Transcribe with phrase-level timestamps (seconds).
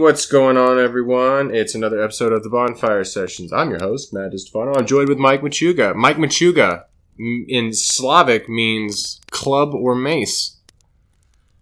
[0.00, 1.54] What's going on, everyone?
[1.54, 3.52] It's another episode of the Bonfire Sessions.
[3.52, 4.72] I'm your host, Matt Estefano.
[4.74, 5.94] I'm joined with Mike Machuga.
[5.94, 6.84] Mike Machuga
[7.18, 10.56] in Slavic means club or mace.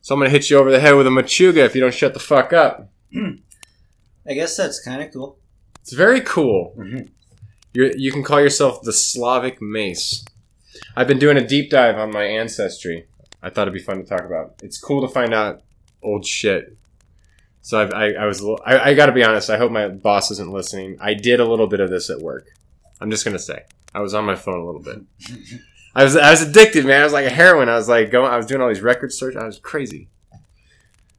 [0.03, 2.15] So I'm gonna hit you over the head with a Machuga if you don't shut
[2.15, 2.89] the fuck up.
[3.17, 5.39] I guess that's kind of cool.
[5.81, 6.75] It's very cool.
[6.79, 7.09] Mhm.
[7.75, 10.25] You're, you can call yourself the Slavic mace.
[10.97, 13.09] I've been doing a deep dive on my ancestry.
[13.43, 14.55] I thought it'd be fun to talk about.
[14.63, 15.63] It's cool to find out
[16.03, 16.77] old shit.
[17.69, 19.51] So I've, I, I was, I, I got to be honest.
[19.51, 20.97] I hope my boss isn't listening.
[21.03, 22.47] I did a little bit of this at work.
[22.99, 25.03] I'm just gonna say I was on my phone a little bit.
[25.95, 27.03] I was, I was addicted, man.
[27.03, 27.69] I was like a heroin.
[27.69, 28.33] I was like going.
[28.33, 29.37] I was doing all these record search.
[29.37, 30.09] I was crazy,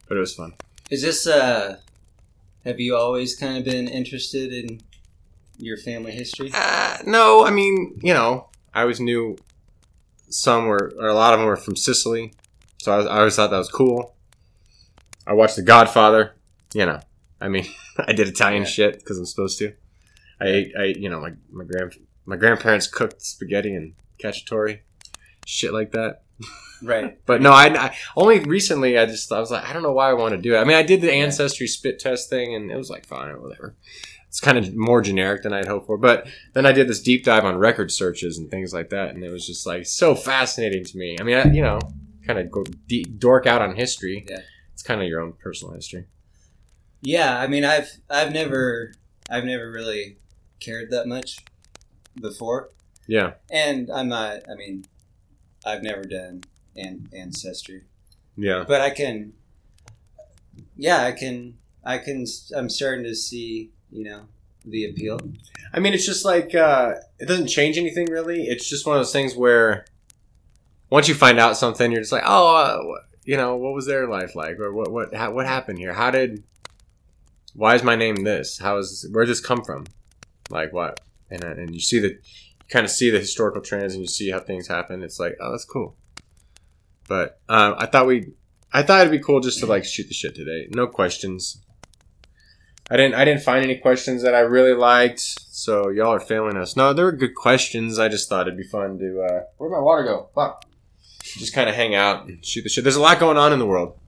[0.07, 0.55] but it was fun.
[0.89, 1.77] Is this uh
[2.65, 4.81] have you always kind of been interested in
[5.59, 6.49] your family history?
[6.51, 9.37] Uh, no, I mean, you know, I always knew
[10.29, 12.33] some were, or a lot of them were from Sicily,
[12.79, 14.15] so I, was, I always thought that was cool.
[15.27, 16.33] I watched The Godfather,
[16.73, 16.99] you know.
[17.41, 17.65] I mean,
[17.97, 18.69] I did Italian Yeah.
[18.69, 19.73] shit because I'm supposed to.
[20.41, 21.93] I ate, I, you know, my my grand
[22.25, 24.79] my grandparents cooked spaghetti and cacciatore,
[25.45, 26.23] shit like that.
[26.81, 27.19] Right.
[27.25, 30.09] But no, I, I only recently I just I was like I don't know why
[30.09, 30.59] I want to do it.
[30.59, 33.41] I mean, I did the ancestry spit test thing and it was like fine or
[33.41, 33.75] whatever.
[34.29, 35.97] It's kind of more generic than I'd hoped for.
[35.97, 39.23] But then I did this deep dive on record searches and things like that, and
[39.23, 41.17] it was just like so fascinating to me.
[41.19, 41.79] I mean, I, you know,
[42.27, 44.25] kind of go de- dork out on history.
[44.29, 44.41] Yeah.
[44.71, 46.05] It's kind of your own personal history.
[47.01, 48.93] Yeah, I mean I've I've never
[49.29, 50.17] I've never really
[50.59, 51.37] cared that much
[52.19, 52.69] before.
[53.07, 54.85] Yeah, And I'm not I mean
[55.65, 56.43] I've never done
[56.75, 57.83] an ancestry.
[58.37, 59.33] yeah, But I can
[60.75, 64.23] Yeah, I can I can I'm starting to see, you know,
[64.65, 65.19] the appeal.
[65.73, 68.43] I mean, it's just like uh, it doesn't change anything really.
[68.43, 69.85] It's just one of those things where
[70.89, 74.07] once you find out something, you're just like, oh, uh, you know, what was their
[74.07, 75.93] life like, or what what ha- what happened here?
[75.93, 76.43] How did?
[77.59, 78.57] Why is my name this?
[78.57, 79.83] How is where did this come from?
[80.49, 81.01] Like what?
[81.29, 84.07] And uh, and you see the you kind of see the historical trends, and you
[84.07, 85.03] see how things happen.
[85.03, 85.97] It's like, oh, that's cool.
[87.09, 88.31] But um, I thought we,
[88.71, 90.69] I thought it'd be cool just to like shoot the shit today.
[90.73, 91.61] No questions.
[92.89, 96.55] I didn't I didn't find any questions that I really liked, so y'all are failing
[96.55, 96.77] us.
[96.77, 97.99] No, there were good questions.
[97.99, 100.29] I just thought it'd be fun to uh where'd my water go?
[100.33, 100.63] Fuck.
[101.23, 102.85] Just kinda hang out and shoot the shit.
[102.85, 103.98] There's a lot going on in the world.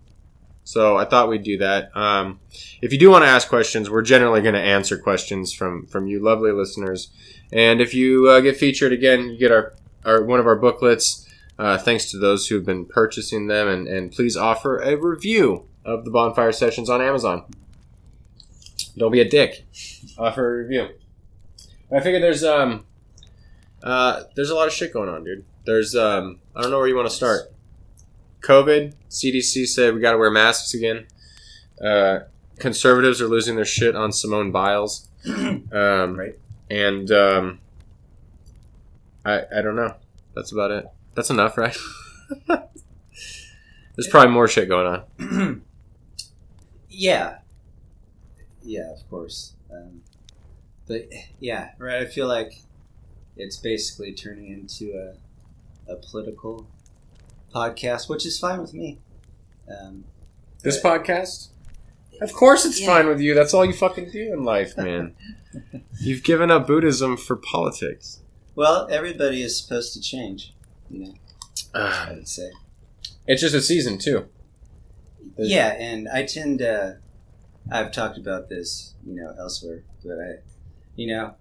[0.72, 1.94] So I thought we'd do that.
[1.98, 2.40] Um,
[2.82, 6.08] if you do want to ask questions, we're generally going to answer questions from from
[6.08, 7.10] you lovely listeners.
[7.52, 9.74] And if you uh, get featured again, you get our,
[10.06, 11.28] our one of our booklets.
[11.60, 15.68] Uh, thanks to those who have been purchasing them, and, and please offer a review
[15.84, 17.44] of the bonfire sessions on Amazon.
[18.98, 19.66] Don't be a dick.
[20.18, 20.88] Offer a review.
[21.94, 22.86] I figure there's um
[23.84, 25.44] uh there's a lot of shit going on, dude.
[25.66, 27.52] There's um I don't know where you want to start.
[28.42, 31.08] COVID, CDC said we got to wear masks again.
[31.84, 32.20] Uh,
[32.60, 35.08] conservatives are losing their shit on Simone Biles.
[35.72, 36.38] Um, Right.
[36.70, 37.60] And um,
[39.26, 39.96] I I don't know.
[40.36, 40.86] That's about it.
[41.16, 41.78] That's enough, right?
[42.48, 45.64] There's probably more shit going on.
[46.90, 47.40] yeah,
[48.64, 49.54] yeah, of course.
[49.72, 50.02] Um,
[50.88, 51.10] but
[51.40, 52.02] yeah, right.
[52.02, 52.62] I feel like
[53.36, 56.68] it's basically turning into a a political
[57.54, 59.00] podcast, which is fine with me.
[59.70, 60.06] Um,
[60.64, 61.50] This but- podcast?
[62.22, 62.88] Of course it's Yeah.
[62.88, 63.34] fine with you.
[63.34, 65.16] That's all you fucking do in life, man.
[66.00, 68.20] You've given up Buddhism for politics.
[68.56, 70.54] well, everybody is supposed to change.
[70.90, 71.14] You know,
[71.74, 72.52] I would say.
[73.28, 74.28] it's just a season, too.
[75.36, 77.00] There's- Yeah, and I tend to.
[77.72, 80.32] I've talked about this, you know, elsewhere, but I,
[80.96, 81.36] you know,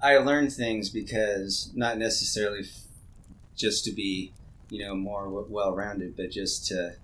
[0.00, 2.86] I learn things because not necessarily f-
[3.56, 4.32] just to be,
[4.72, 6.94] you know, more w- well-rounded, but just to,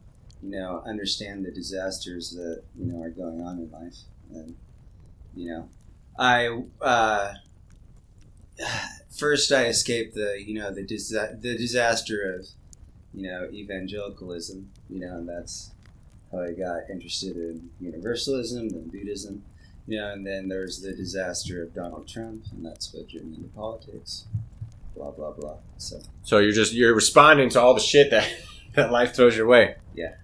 [0.42, 3.98] you know, understand the disasters that you know are going on in life,
[4.32, 4.56] and
[5.36, 5.68] you know,
[6.18, 7.34] I uh,
[9.10, 12.46] first I escaped the, you know, the disa- the disaster of,
[13.12, 15.72] you know, evangelicalism, you know, and that's
[16.32, 19.42] how I got interested in universalism and Buddhism.
[19.86, 23.36] You know, and then there's the disaster of Donald Trump, and that's what drew me
[23.36, 24.24] into politics.
[24.98, 25.56] Blah blah blah.
[25.76, 28.28] So So you're just you're responding to all the shit that
[28.74, 29.76] that life throws your way.
[29.94, 30.14] Yeah,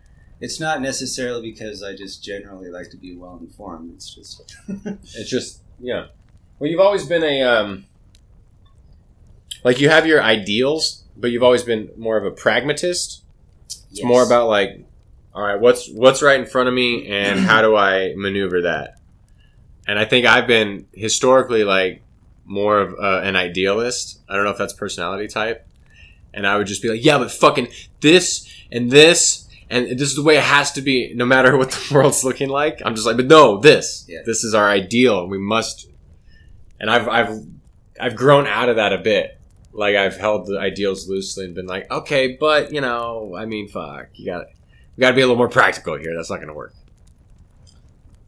[0.40, 3.92] it's not necessarily because I just generally like to be well informed.
[3.94, 6.06] It's just It's just yeah.
[6.58, 7.84] Well, you've always been a um,
[9.62, 13.22] like you have your ideals, but you've always been more of a pragmatist.
[13.92, 14.84] It's more about like,
[15.32, 18.98] all right, what's what's right in front of me, and how do I maneuver that?
[19.86, 22.02] And I think I've been historically like
[22.44, 24.20] more of uh, an idealist.
[24.28, 25.66] I don't know if that's personality type.
[26.32, 27.68] And I would just be like, yeah, but fucking
[28.00, 31.70] this and this and this is the way it has to be, no matter what
[31.70, 32.82] the world's looking like.
[32.84, 34.20] I'm just like, but no, this, Yeah.
[34.26, 35.26] this is our ideal.
[35.26, 35.88] We must,
[36.78, 37.40] and I've, I've,
[37.98, 39.38] I've grown out of that a bit.
[39.72, 43.68] Like I've held the ideals loosely and been like, okay, but you know, I mean,
[43.68, 44.46] fuck, you got,
[44.96, 46.14] we got to be a little more practical here.
[46.14, 46.74] That's not going to work.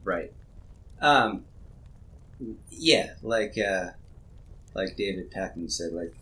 [0.04, 0.32] Right.
[1.00, 1.44] Um,
[2.70, 3.90] yeah, like uh,
[4.76, 6.12] like David Pakman said, like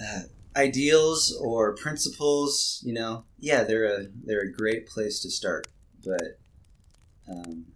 [0.00, 0.20] uh,
[0.56, 5.66] ideals or principles, you know, yeah, they're a they're a great place to start,
[6.04, 6.38] but
[7.28, 7.66] um,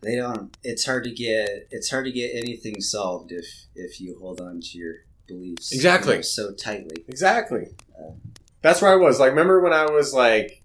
[0.00, 0.56] they don't.
[0.62, 4.60] It's hard to get it's hard to get anything solved if if you hold on
[4.60, 4.94] to your
[5.26, 6.16] beliefs you Exactly.
[6.16, 7.04] know, so tightly.
[7.08, 7.68] Exactly.
[8.62, 9.20] That's where I was.
[9.20, 10.62] Like, remember when I was like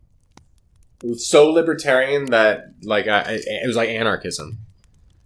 [1.18, 4.58] so libertarian that like I- it was like anarchism,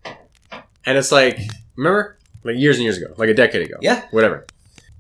[0.06, 1.40] and it's like
[1.76, 4.06] remember like years and years ago, like a decade ago, Yeah.
[4.12, 4.46] whatever.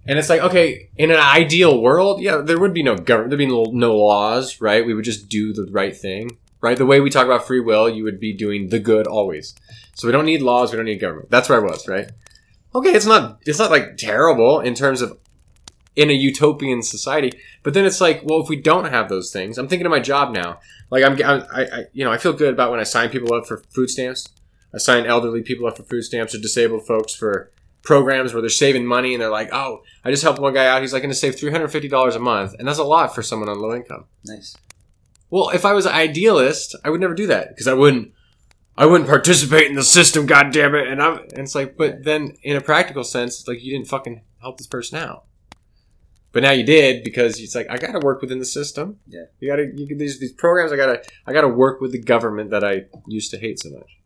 [0.05, 3.39] And it's like okay, in an ideal world, yeah, there would be no government, there'd
[3.39, 4.85] be no, no laws, right?
[4.85, 6.77] We would just do the right thing, right?
[6.77, 9.53] The way we talk about free will, you would be doing the good always.
[9.95, 11.29] So we don't need laws, we don't need government.
[11.29, 12.09] That's where I was, right?
[12.75, 15.17] Okay, it's not it's not like terrible in terms of
[15.95, 17.31] in a utopian society.
[17.63, 19.99] But then it's like, well, if we don't have those things, I'm thinking of my
[19.99, 20.59] job now.
[20.89, 23.33] Like I'm, I'm I, I, you know, I feel good about when I sign people
[23.33, 24.29] up for food stamps.
[24.73, 27.51] I sign elderly people up for food stamps or disabled folks for
[27.83, 30.81] programs where they're saving money and they're like, oh, I just helped one guy out.
[30.81, 33.15] He's like going to save three hundred fifty dollars a month, and that's a lot
[33.15, 34.05] for someone on low income.
[34.25, 34.57] Nice.
[35.29, 38.11] Well, if I was an idealist, I would never do that because I wouldn't.
[38.79, 40.87] I wouldn't participate in the system, God damn it!
[40.87, 43.87] And I'm, and it's like, but then in a practical sense, it's like you didn't
[43.87, 45.23] fucking help this person out.
[46.31, 48.99] But now you did because it's like I got to work within the system.
[49.07, 49.23] Yeah.
[49.39, 50.71] you got to these these programs.
[50.71, 53.59] I got to I got to work with the government that I used to hate
[53.59, 53.97] so much.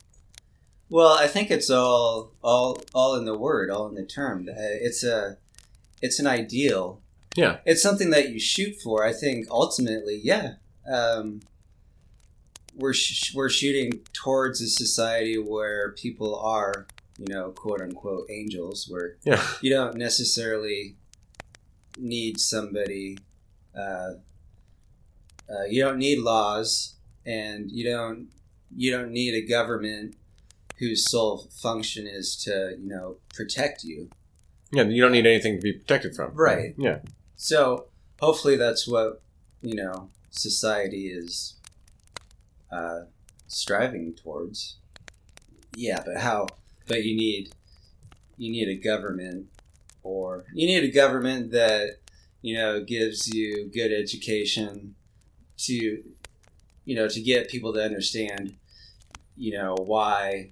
[0.92, 4.50] Well, I think it's all all all in the word, all in the term.
[4.50, 5.38] Uh, It's a
[6.02, 7.02] it's an ideal.
[7.38, 7.60] Yeah.
[7.66, 9.06] It's something that you shoot for.
[9.06, 10.56] I think ultimately, yeah.
[10.86, 11.40] Um,
[12.76, 18.88] we're sh- we're shooting towards a society where people are, you know, quote unquote angels,
[18.90, 20.98] where Yeah, you don't necessarily
[21.98, 23.18] need somebody.
[23.74, 24.16] Uh,
[25.50, 26.96] uh, you don't need laws,
[27.26, 28.28] and you don't
[28.76, 30.16] you don't need a government
[30.82, 34.10] whose sole function is to you know protect you.
[34.74, 34.84] yeah.
[34.84, 36.32] You don't need anything to be protected from.
[36.34, 36.74] Right.
[36.78, 37.00] Yeah.
[37.38, 37.86] So
[38.20, 39.22] hopefully that's what
[39.62, 41.56] you know society is
[42.72, 43.02] uh,
[43.48, 44.78] striving towards.
[45.76, 46.48] Yeah, but how?
[46.88, 47.54] But you need
[48.38, 49.48] you need a government,
[50.02, 51.98] or you need a government that
[52.42, 54.96] you know gives you good education
[55.58, 56.04] to
[56.86, 58.56] you know to get people to understand
[59.38, 60.52] you know why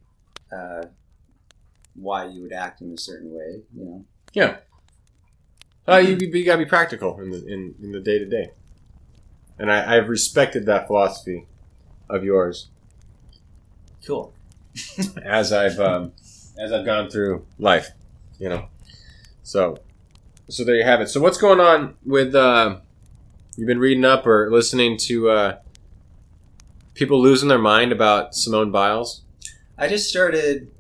[0.51, 0.86] uh,
[1.96, 3.62] why you would act in a certain way.
[3.75, 4.06] You know.
[4.34, 4.57] Yeah.
[5.88, 8.51] Uh, you, you gotta be practical in the in, in the day to day,
[9.57, 11.48] and I, I've respected that philosophy
[12.10, 12.69] of yours
[14.06, 14.34] Cool.
[15.24, 16.13] as I've um,
[16.60, 17.90] as I've gone through life,
[18.38, 18.68] you know.
[19.44, 19.78] So,
[20.48, 21.10] so there you have it.
[21.10, 22.36] So, what's going on with?
[22.36, 22.78] Uh,
[23.57, 25.57] you've been reading up or listening to uh,
[26.94, 29.24] people losing their mind about Simone Biles?
[29.80, 30.72] I just started,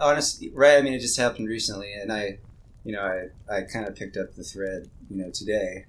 [0.00, 0.78] honestly, right?
[0.78, 2.38] I mean, it just happened recently, and I,
[2.84, 5.84] you know, I, I kind of picked up the thread, you know, today.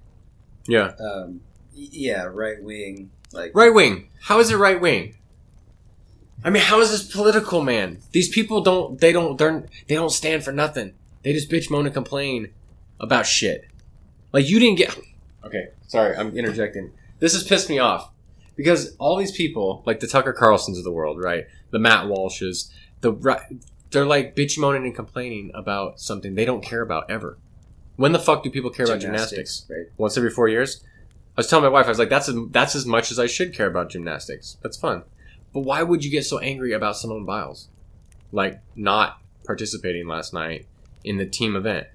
[0.68, 1.42] Yeah, Um,
[1.74, 4.10] yeah, right wing, like, right wing.
[4.22, 5.16] How is it right wing?
[6.44, 8.00] I mean, how is this political, man?
[8.12, 9.00] These people don't.
[9.00, 9.38] They don't.
[9.38, 9.66] They're.
[9.88, 10.94] They don't stand for nothing.
[11.24, 12.50] They just bitch, moan, and complain
[13.00, 13.66] about shit.
[14.32, 14.98] Like you didn't get.
[15.44, 16.92] Okay, sorry, I'm interjecting.
[17.20, 18.12] This has pissed me off
[18.56, 21.46] because all these people, like the Tucker Carlsons of the world, right?
[21.72, 22.72] The Matt Walshes,
[23.02, 23.14] the
[23.92, 27.38] they're like bitch, moaning, and complaining about something they don't care about ever.
[27.96, 29.66] When the fuck do people care about gymnastics?
[29.70, 29.88] right?
[29.98, 30.84] once every four years.
[31.38, 33.26] I was telling my wife, I was like, "That's as, that's as much as I
[33.26, 34.58] should care about gymnastics.
[34.62, 35.04] That's fun."
[35.54, 37.70] But why would you get so angry about Simone Biles,
[38.32, 40.68] like not participating last night
[41.04, 41.88] in the team event?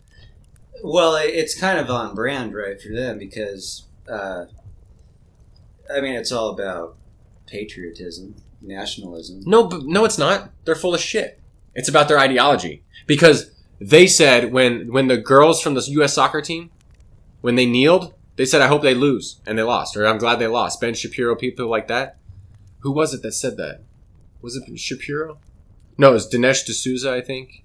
[0.83, 4.47] Well, it's kind of on brand, right, for them because, uh,
[5.95, 6.97] I mean, it's all about
[7.47, 8.35] patriotism,
[8.67, 9.43] nationalism.
[9.45, 10.51] No, no, it's not.
[10.65, 11.41] They're full of shit.
[11.75, 16.15] It's about their ideology because they said when when the girls from the U.S.
[16.15, 16.71] soccer team
[17.41, 20.39] when they kneeled, they said, "I hope they lose," and they lost, or "I'm glad
[20.39, 22.17] they lost." Ben Shapiro, people like that.
[22.81, 23.81] Who was it that said that?
[24.41, 25.39] Was it Shapiro?
[25.97, 27.65] No, it was Dinesh D'Souza, I think.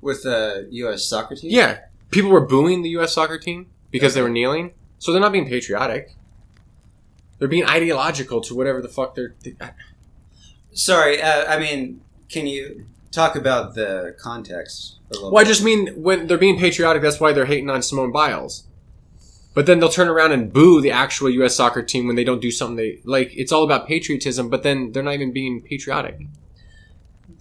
[0.00, 1.04] With the U.S.
[1.04, 1.50] soccer team?
[1.50, 3.12] Yeah, people were booing the U.S.
[3.12, 4.72] soccer team because they were kneeling.
[4.98, 6.14] So they're not being patriotic.
[7.38, 9.34] They're being ideological to whatever the fuck they're.
[9.42, 9.56] They,
[10.72, 15.48] Sorry, uh, I mean, can you talk about the context a little well, I bit?
[15.48, 17.02] just mean when they're being patriotic.
[17.02, 18.64] That's why they're hating on Simone Biles.
[19.52, 21.56] But then they'll turn around and boo the actual U.S.
[21.56, 23.32] soccer team when they don't do something they like.
[23.34, 26.20] It's all about patriotism, but then they're not even being patriotic.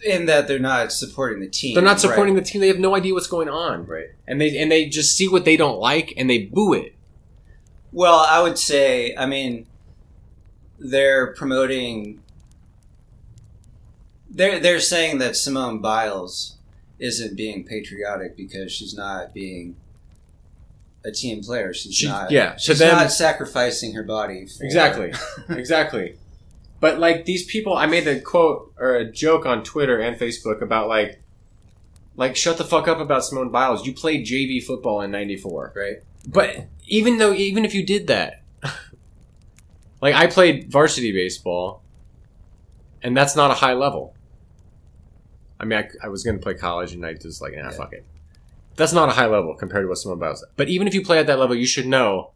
[0.04, 1.76] In that they're not supporting the team.
[1.76, 2.62] They're not supporting the team.
[2.62, 4.08] They have no idea what's going on, Right.
[4.28, 6.96] and they and they just see what they don't like and they boo it.
[7.92, 9.68] Well, I would say, I mean,
[10.80, 12.22] they're promoting.
[14.40, 16.56] They're they're saying that Simone Biles
[16.98, 19.76] isn't being patriotic because she's not being
[21.04, 21.74] a team player.
[21.74, 22.32] She's She- not.
[22.32, 24.46] yeah, she's them- not sacrificing her body.
[24.48, 25.12] For, Exactly.
[25.50, 26.16] exactly.
[26.80, 30.62] But like these people, I made a quote or a joke on Twitter and Facebook
[30.62, 31.22] about like,
[32.16, 33.86] like shut the fuck up about Simone Biles.
[33.86, 35.98] You played JV football in '94, Right.
[36.26, 38.42] but even though even if you did that,
[40.02, 41.82] like I played varsity baseball,
[43.04, 44.14] and that's not a high level.
[45.60, 47.72] I mean, I, I was going to play college, and I just like, nah, Yeah.
[47.72, 48.06] fuck it.
[48.76, 50.46] That's not a high level compared to what Simone Biles.
[50.56, 52.32] But even if you play at that level, you should know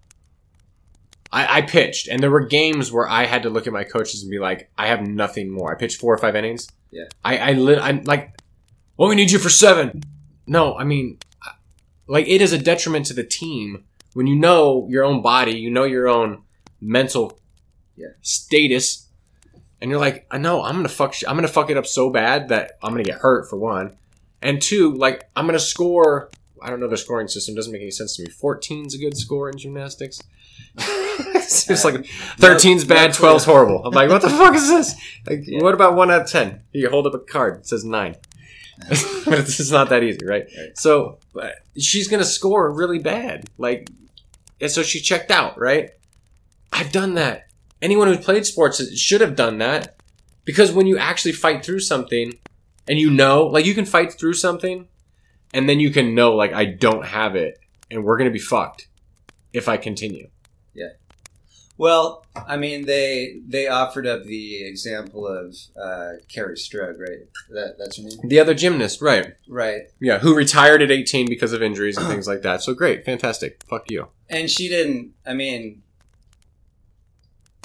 [1.32, 4.22] I, I pitched, and there were games where I had to look at my coaches
[4.22, 6.68] and be like, "I have nothing more." I pitched four or five innings.
[6.92, 7.06] Yeah.
[7.26, 7.80] I I lit.
[7.82, 8.36] I'm like,
[8.98, 10.04] "Well, we need you for seven.
[10.46, 11.18] No, I mean,
[12.08, 15.72] like it is a detriment to the team when you know your own body, you
[15.72, 16.44] know your own
[16.82, 17.40] mental
[17.96, 18.10] Yeah.
[18.22, 19.03] status,
[19.84, 21.14] and you're like, "I know I'm gonna fuck.
[21.14, 23.96] sh- I'm gonna fuck it up so bad that I'm gonna get hurt for one,
[24.42, 27.56] and two, like I'm gonna score." I don't know the scoring system.
[27.56, 28.30] Doesn't make any sense to me.
[28.30, 30.22] 14's a good score in gymnastics.
[30.78, 31.96] it's just like
[32.40, 33.86] 13's No- bad, no 12's horrible.
[33.86, 34.96] I'm like, what the fuck is this?
[35.30, 35.62] Like, Yeah.
[35.62, 36.62] what about one out of 10?
[36.72, 38.16] You hold up a card, it says nine.
[39.26, 40.46] but it's just not that easy, right?
[40.58, 40.78] Right.
[40.78, 43.50] So uh, she's gonna score really bad.
[43.58, 43.90] Like,
[44.62, 45.90] and so she checked out, right?
[46.72, 47.48] I've done that.
[47.84, 49.98] Anyone who's played sports should have done that
[50.46, 52.40] because when you actually fight through something
[52.88, 54.88] and you know, like, you can fight through something
[55.54, 57.60] and then you can know, like, I don't have it
[57.92, 58.88] and we're gonna be fucked
[59.52, 60.30] if I continue.
[60.74, 60.94] Yeah.
[61.78, 67.28] Well, I mean, they they offered up the example of uh, Kerri Strug, right?
[67.50, 69.34] That that's her name, The other gymnast, right?
[69.48, 69.82] right?
[70.00, 72.62] Yeah, who retired at 18 because of injuries and things like that.
[72.64, 73.62] So great, fantastic.
[73.68, 74.08] Fuck you.
[74.30, 75.14] And she didn't.
[75.26, 75.83] I mean,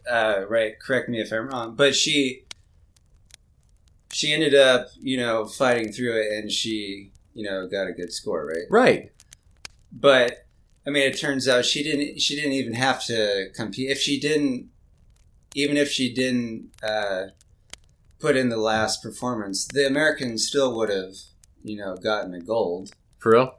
[0.09, 0.79] uh, right?
[0.81, 2.45] Correct me if I'm wrong, but she
[4.12, 8.12] she ended up, you know, fighting through it, and she, you know, got a good
[8.12, 8.65] score, right?
[8.71, 9.12] Right.
[9.93, 10.47] But
[10.87, 12.21] I mean, it turns out she didn't.
[12.21, 13.91] She didn't even have to compete.
[13.91, 14.71] If she didn't,
[15.55, 17.27] even if she didn't uh,
[18.19, 21.15] put in the last performance, the Americans still would have,
[21.62, 22.93] you know, gotten a gold.
[23.19, 23.55] For real?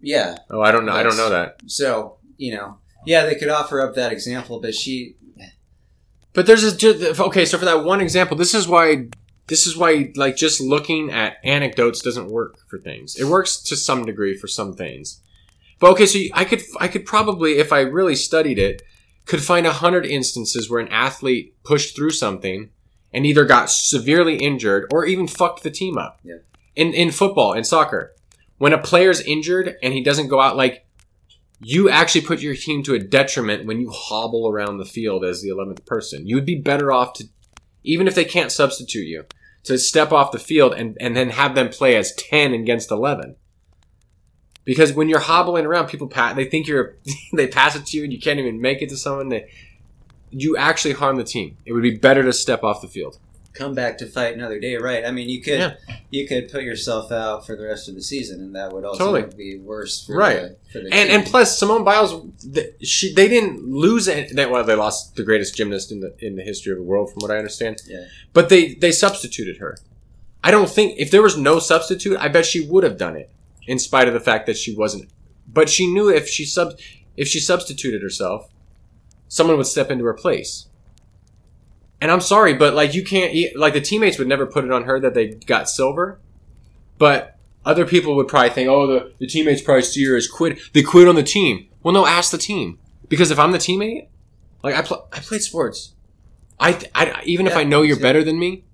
[0.00, 0.36] Yeah.
[0.50, 0.92] Oh, I don't know.
[0.92, 1.60] I don't know that.
[1.66, 5.16] So you know, yeah, they could offer up that example, but she,
[6.34, 7.44] But there's a okay.
[7.46, 9.06] So for that one example, this is why
[9.46, 13.16] this is why like just looking at anecdotes doesn't work for things.
[13.16, 15.20] It works to some degree for some things.
[15.78, 18.82] But okay, so I could I could probably if I really studied it
[19.26, 22.70] could find a hundred instances where an athlete pushed through something
[23.12, 26.20] and either got severely injured or even fucked the team up.
[26.24, 26.38] Yeah.
[26.74, 28.12] In in football in soccer,
[28.58, 30.84] when a player's injured and he doesn't go out like
[31.64, 35.40] you actually put your team to a detriment when you hobble around the field as
[35.40, 36.26] the 11th person.
[36.26, 37.24] You would be better off to,
[37.82, 39.24] even if they can't substitute you,
[39.64, 43.36] to step off the field and, and then have them play as 10 against 11.
[44.66, 46.96] Because when you're hobbling around, people they think you're,
[47.32, 49.30] they pass it to you and you can't even make it to someone.
[49.30, 49.50] They,
[50.30, 51.56] you actually harm the team.
[51.64, 53.18] It would be better to step off the field.
[53.54, 55.04] Come back to fight another day, right?
[55.06, 55.74] I mean, you could Yeah.
[56.10, 59.12] you could put yourself out for the rest of the season, and that would also
[59.12, 59.34] Totally.
[59.36, 60.42] be worse for Right.
[60.42, 61.20] the, for the And team.
[61.20, 62.12] and plus Simone Biles,
[62.52, 64.34] th- she they didn't lose it.
[64.34, 67.10] They, well, they lost the greatest gymnast in the in the history of the world,
[67.12, 67.80] from what I understand.
[67.88, 68.04] Yeah.
[68.32, 69.78] But they they substituted her.
[70.42, 73.30] I don't think if there was no substitute, I bet she would have done it,
[73.66, 75.08] in spite of the fact that she wasn't.
[75.46, 76.76] But she knew if she sub
[77.16, 78.50] if she substituted herself,
[79.28, 80.66] someone would step into her place.
[82.04, 84.70] And I'm sorry, but like you can't eat, like the teammates would never put it
[84.70, 86.20] on her that they got silver,
[86.98, 90.58] but other people would probably think, oh, the, the teammates probably see her as quit.
[90.74, 91.66] They quit on the team.
[91.82, 94.08] Well, no, ask the team because if I'm the teammate,
[94.62, 95.94] like I pl- I played sports,
[96.60, 98.02] I, th- I even if I know you're too.
[98.02, 98.64] better than me,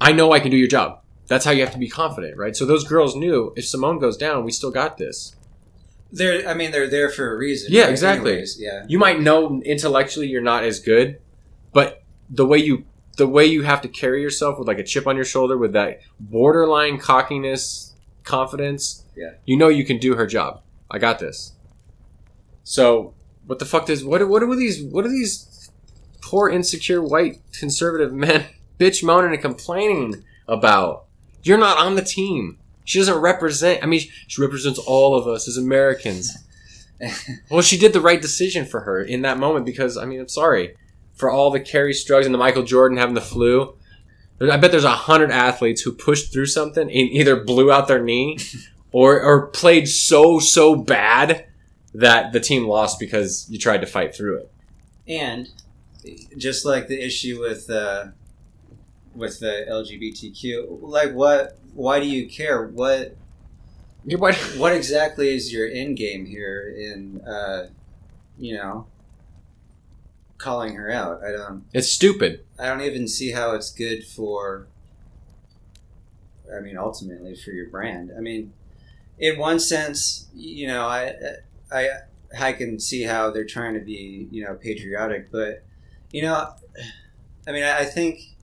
[0.00, 1.02] I know I can do your job.
[1.26, 2.56] That's how you have to be confident, right?
[2.56, 5.36] So those girls knew if Simone goes down, we still got this.
[6.10, 7.68] they're I mean they're there for a reason.
[7.72, 7.90] Yeah, right?
[7.90, 8.30] exactly.
[8.30, 8.86] Anyways, yeah.
[8.88, 11.20] You might know intellectually you're not as good,
[11.74, 12.84] but the way you
[13.16, 15.72] the way you have to carry yourself with like a chip on your shoulder with
[15.72, 19.30] that borderline cockiness, confidence, Yeah.
[19.46, 20.60] you know you can do her job.
[20.90, 21.52] I got this.
[22.64, 23.14] So
[23.46, 25.70] what the fuck does what what are these what are these
[26.20, 28.46] poor insecure white conservative men
[28.78, 31.04] bitch moaning and complaining about?
[31.42, 32.58] You're not on the team.
[32.84, 33.82] She doesn't represent.
[33.82, 36.36] I mean, she represents all of us as Americans.
[37.50, 40.28] Well, she did the right decision for her in that moment because I mean, I'm
[40.28, 40.74] sorry
[41.16, 43.74] for all the Kerri Strugs and the Michael Jordan having the flu.
[44.40, 48.02] I bet there's a hundred athletes who pushed through something and either blew out their
[48.02, 48.38] knee
[48.92, 51.46] or or played so so bad
[51.94, 54.52] that the team lost because you tried to fight through it.
[55.08, 55.48] and
[56.36, 58.06] just like the issue with uh,
[59.14, 61.58] with the LGBTQ, like what?
[61.74, 62.66] Why do you care?
[62.66, 63.16] What
[64.04, 64.34] What?
[64.56, 67.68] what exactly is your end game here in uh,
[68.38, 68.86] you know
[70.38, 71.22] calling her out?
[71.24, 71.64] I don't.
[71.72, 72.44] It's stupid.
[72.58, 74.66] I don't even see how it's good for.
[76.56, 78.12] I mean, ultimately for your brand.
[78.16, 78.52] I mean,
[79.18, 81.14] in one sense, you know, I,
[81.72, 81.88] I,
[82.38, 85.64] I can see how they're trying to be, you know, patriotic, but,
[86.10, 86.54] you know,
[87.48, 88.36] I mean, I I think,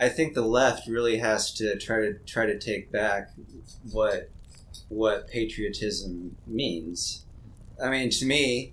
[0.00, 3.30] I think the left really has to try to try to take back
[3.92, 4.30] what,
[4.88, 7.24] what patriotism means.
[7.82, 8.72] I mean, to me,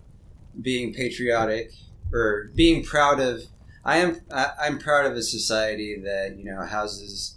[0.59, 1.71] being patriotic
[2.13, 3.43] or being proud of
[3.83, 7.35] I am I, I'm proud of a society that you know houses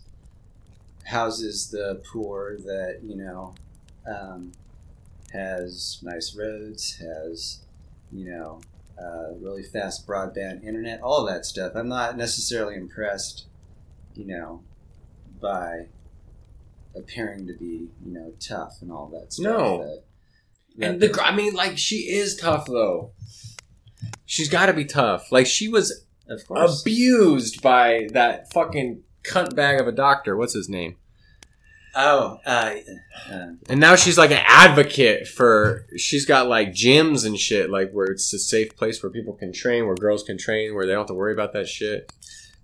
[1.05, 3.55] houses the poor that you know
[4.07, 4.53] um,
[5.33, 7.61] has nice roads has
[8.13, 8.61] you know
[8.99, 13.47] uh, really fast broadband internet all that stuff I'm not necessarily impressed
[14.15, 14.63] you know
[15.41, 15.87] by
[16.97, 19.79] appearing to be you know tough and all that stuff No.
[19.79, 23.13] that, And the, I mean, like she is tough though.
[24.27, 25.31] She's got to be tough.
[25.31, 30.37] Like she was of course abused by that fucking cunt bag of a doctor.
[30.37, 30.97] What's his name?
[31.97, 32.75] oh uh,
[33.31, 35.87] uh, And now she's like an advocate for.
[35.97, 39.53] She's got like gyms and shit, like where it's a safe place where people can
[39.53, 42.13] train, where girls can train, where they don't have to worry about that shit.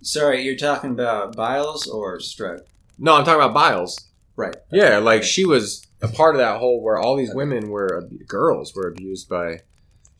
[0.01, 2.67] sorry you're talking about Biles or Stroke
[2.97, 3.97] No, I'm talking about Biles.
[4.35, 8.09] right Yeah, like she was a part of that whole where all these women were
[8.27, 9.61] girls were abused by.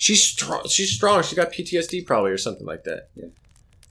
[0.01, 0.67] She's strong.
[0.67, 1.21] She's strong.
[1.21, 3.09] She got PTSD probably or something like that.
[3.13, 3.27] Yeah.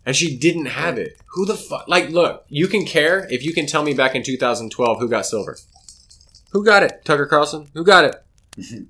[0.05, 1.16] And she didn't have it.
[1.35, 1.87] Who the fuck?
[1.87, 5.25] Like, look, you can care if you can tell me back in 2012 who got
[5.25, 5.57] silver.
[6.51, 7.05] Who got it?
[7.05, 7.70] Tucker Carlson.
[7.75, 8.16] Who got it?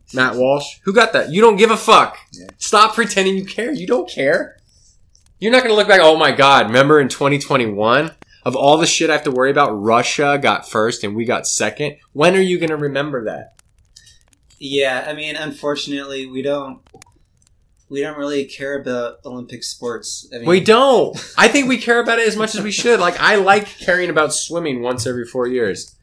[0.15, 0.79] Matt Walsh.
[0.85, 1.31] Who got that?
[1.31, 2.17] You don't give a fuck.
[2.33, 2.47] Yeah.
[2.57, 3.71] Stop pretending you care.
[3.71, 4.57] You don't care.
[5.41, 6.01] You're not going to look back.
[6.03, 6.69] Oh my god!
[6.69, 8.13] Remember in 2021
[8.45, 11.47] of all the shit I have to worry about, Russia got first and we got
[11.47, 11.97] second.
[12.15, 13.61] When are you going to remember that?
[14.59, 16.81] Yeah, I mean, unfortunately, we don't
[17.91, 20.29] we don't really care about Olympic sports.
[20.33, 21.17] I mean, We don't.
[21.37, 23.01] I think we care about it as much as we should.
[23.01, 25.95] Like I like caring about swimming once every four years,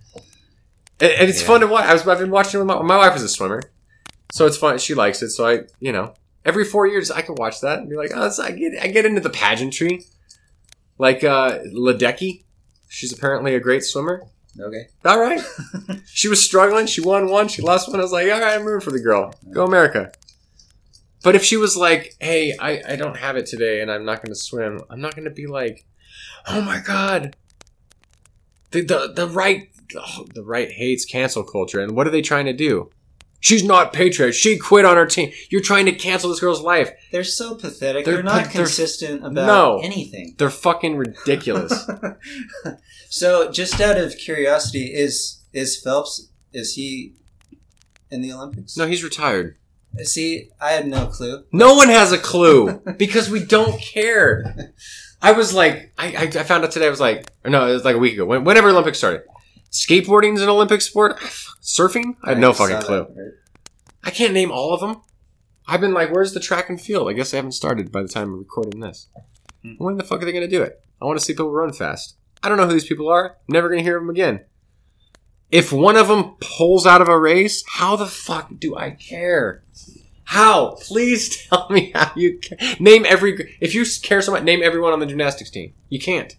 [1.00, 1.48] and, and it's Yeah.
[1.48, 1.86] fun to watch.
[1.86, 3.62] I was I've been watching with my my wife is a swimmer,
[4.32, 4.78] so it's fun.
[4.78, 6.14] She likes it, so I you know
[6.46, 9.06] every four years I can watch that and be like, oh, I get I get
[9.06, 10.04] into the pageantry,
[10.98, 12.44] like uh, Ledecky.
[12.90, 14.24] She's apparently a great swimmer.
[14.60, 14.88] Okay.
[15.06, 15.40] All right.
[16.08, 16.88] she was struggling.
[16.88, 17.48] She won one.
[17.48, 18.00] She lost one.
[18.00, 19.34] I was like, all right, I'm rooting for the girl.
[19.52, 20.12] Go America.
[21.28, 24.22] But if she was like, hey, I, I don't have it today and I'm not
[24.24, 25.86] going to swim, I'm not going to be like,
[26.48, 27.36] oh my God.
[28.72, 31.82] The, the, the right oh, the right hates cancel culture.
[31.82, 32.92] And what are they trying to do?
[33.42, 34.36] She's not patriot.
[34.36, 35.34] She quit on her team.
[35.50, 36.92] You're trying to cancel this girl's life.
[37.12, 38.06] They're so pathetic.
[38.06, 39.80] They're They're, not pa- they're- consistent about No.
[39.84, 40.34] anything.
[40.38, 41.90] They're fucking ridiculous.
[43.10, 47.16] so, just out of curiosity, is is Phelps is he
[48.10, 48.78] in the Olympics?
[48.78, 49.58] no, he's retired.
[50.04, 51.44] See, I had no clue.
[51.52, 54.74] No one has a clue because we don't care.
[55.22, 56.88] I was like, I, I, I found out today.
[56.88, 58.26] I was like, no, it was like a week ago.
[58.26, 59.24] When, whenever Olympics started,
[59.72, 61.18] skateboarding is an Olympic sport.
[61.62, 63.08] Surfing, I have no fucking clue.
[63.10, 63.34] that, right?
[64.04, 65.02] I can't name all of them.
[65.68, 67.10] I've been like, where's the track and field?
[67.10, 69.10] I guess they haven't started by the time we're recording this.
[69.64, 69.74] Hmm.
[69.78, 70.82] When the fuck are they going to do it?
[71.02, 72.16] I want to see people run fast.
[72.42, 73.38] I don't know who these people are.
[73.50, 74.46] Never going to hear them again.
[75.52, 79.64] If one of them pulls out of a race, how the fuck do I care?
[80.26, 80.78] How?
[80.82, 82.58] Please tell me how you care.
[82.80, 83.56] Name every.
[83.62, 85.74] If you care so much, name everyone on the gymnastics team.
[85.90, 86.36] You can't.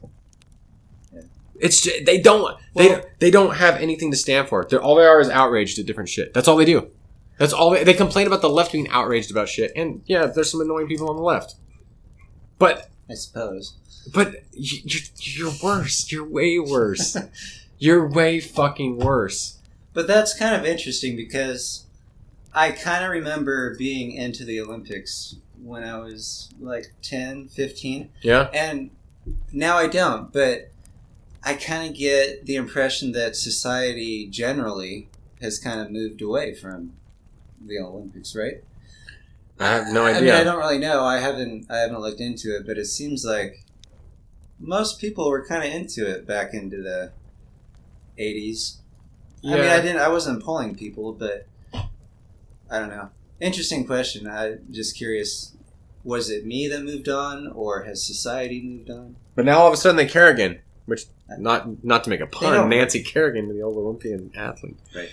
[1.61, 4.65] It's ju- they don't they Well- they don't have anything to stand for.
[4.69, 6.33] They're all they are is outraged at different shit.
[6.35, 6.89] That's all they do.
[7.39, 9.73] That's all they, they complain about the left being outraged about shit.
[9.75, 11.55] And yeah, there's some annoying people on the left.
[12.59, 13.75] But I suppose.
[14.13, 15.03] but you, you're,
[15.49, 16.11] you're worse.
[16.13, 17.17] You're way worse.
[17.79, 19.59] you're way fucking worse.
[19.93, 21.87] But that's kind of interesting because
[22.55, 28.11] I kind of remember being into the Olympics when I was like 10, 15.
[28.23, 28.49] Yeah.
[28.53, 28.91] And
[29.53, 30.71] now I don't, but
[31.45, 35.09] I kind of get the impression that society generally
[35.41, 36.95] has kind of moved away from
[37.65, 38.63] the Olympics, right?
[39.61, 40.41] I have no I mean, idea.
[40.41, 41.05] I don't really know.
[41.05, 43.65] I haven't I haven't looked into it, but it seems like
[44.61, 47.13] most people were kind of into it back into the
[48.19, 48.77] 80s.
[49.45, 51.47] I mean, I didn't I wasn't polling people, but
[52.71, 53.11] I don't know.
[53.41, 54.27] Interesting question.
[54.29, 55.55] I'm just curious.
[56.05, 59.17] Was it me that moved on, or has society moved on?
[59.35, 60.61] But now all of a sudden they care again.
[60.87, 61.05] Which
[61.39, 62.69] not not to make a pun.
[62.71, 64.79] Nancy Kerrigan, the old Olympian athlete.
[64.95, 65.11] Right.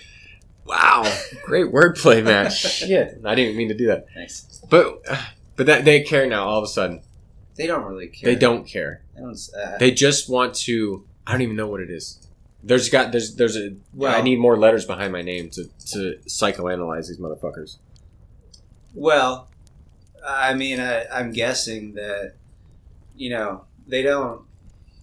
[0.64, 1.04] Wow,
[1.44, 2.52] great wordplay, Matt.
[2.52, 4.06] Shit, I didn't mean to do that.
[4.16, 4.60] Nice.
[4.68, 5.04] But
[5.54, 6.48] but that they care now.
[6.48, 7.02] All of a sudden,
[7.56, 8.32] They don't really care.
[8.32, 9.02] they don't care.
[9.14, 9.38] They don't.
[9.56, 11.04] Uh, They just want to.
[11.26, 12.25] I don't even know what it is.
[12.62, 13.76] There's got there's there's a.
[13.94, 17.78] Well- I need more letters behind my name to to psychoanalyze these motherfuckers.
[18.94, 19.48] well,
[20.26, 22.34] I mean, I, I'm guessing that
[23.16, 24.42] you know they don't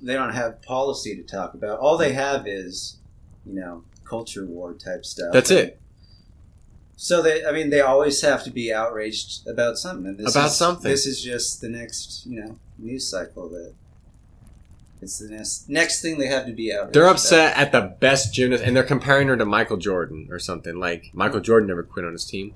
[0.02, 1.80] they don't have policy to talk about.
[1.80, 2.98] All they have is
[3.46, 5.32] you know culture war type stuff.
[5.32, 5.80] That's it.
[6.96, 10.06] So they, I mean, they always have to be outraged about something.
[10.08, 10.89] And this About is, something.
[10.89, 13.74] This is just the next, you know, news cycle that
[15.04, 16.94] it's the next next thing they have to be out.
[16.94, 20.80] They're upset at the best gymnast, and they're comparing her to Michael Jordan or something.
[20.80, 22.56] Like Michael Jordan never quit on his team.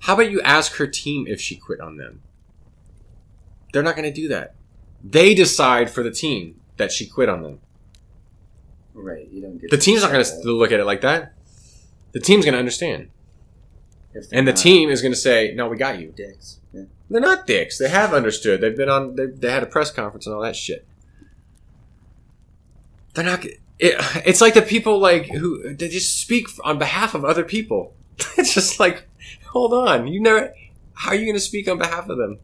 [0.00, 2.22] How about you ask her team if she quit on them?
[3.72, 4.54] They're not going to do that.
[5.02, 7.60] They decide for the team that she quit on them.
[8.94, 9.28] Right.
[9.30, 11.34] You don't get The team's not going to look at it like that.
[12.12, 13.10] The team's going to understand,
[14.32, 16.60] and the team is going to say, "No, we got you." dicks.
[16.72, 16.84] Yeah.
[17.10, 17.78] They're not dicks.
[17.78, 18.60] They have understood.
[18.60, 19.16] They've been on.
[19.16, 20.86] They, they had a press conference and all that shit.
[23.16, 23.44] They're not.
[23.44, 23.56] It,
[24.26, 27.94] it's like the people like who they just speak on behalf of other people.
[28.38, 29.08] It's just like,
[29.48, 30.54] hold on, you never.
[30.94, 32.38] How are you going to speak on behalf of them?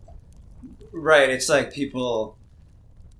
[0.93, 1.31] Right.
[1.31, 2.37] It's like people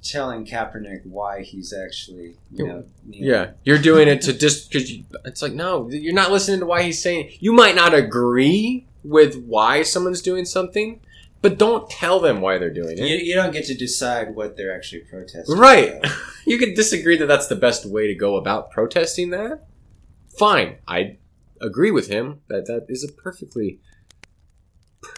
[0.03, 3.29] telling Kaepernick why he's actually, you know, kneeling.
[3.29, 5.05] Yeah, you're doing it to just because you.
[5.25, 7.33] It's like no, you're not listening to why he's saying.
[7.41, 11.01] You might not agree with why someone's doing something,
[11.43, 13.23] but don't tell them why they're doing it.
[13.23, 15.57] you don't get to decide what they're actually protesting.
[15.59, 16.01] Right.
[16.45, 19.65] You can disagree that that's the best way to go about protesting that.
[20.37, 21.19] Fine, I
[21.61, 23.79] agree with him that that is a perfectly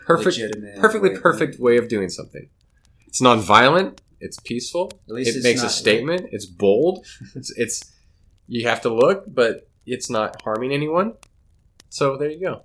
[0.06, 2.50] perfect, Legitimate perfectly way perfect way of doing something.
[3.06, 4.02] It's non-violent.
[4.20, 4.92] It's peaceful.
[5.08, 6.26] At least It makes a statement.
[6.30, 7.06] It's bold.
[7.34, 7.92] It's it's
[8.46, 11.14] you have to look, but it's not harming anyone.
[11.88, 12.64] So there you go.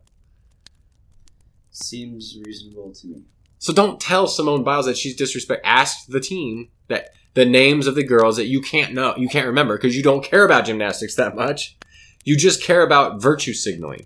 [1.71, 3.23] Seems reasonable to me.
[3.59, 5.61] So don't tell Simone Biles that she's disrespect.
[5.65, 9.47] Ask the team that the names of the girls that you can't know, you can't
[9.47, 11.77] remember because you don't care about gymnastics that much.
[12.23, 14.05] You just care about virtue signaling.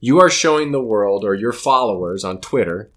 [0.00, 2.90] You are showing the world or your followers on Twitter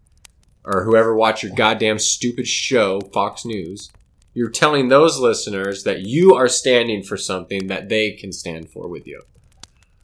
[0.63, 3.91] or whoever watch your goddamn stupid show, Fox News.
[4.33, 8.87] You're telling those listeners that you are standing for something that they can stand for
[8.87, 9.21] with you,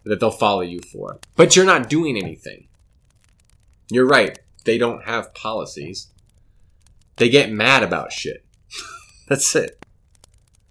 [0.06, 1.20] that they'll follow you for.
[1.36, 2.67] But you're not doing anything.
[3.89, 4.39] You're right.
[4.63, 6.08] They don't have policies.
[7.17, 8.45] They get mad about shit.
[9.28, 9.84] That's it.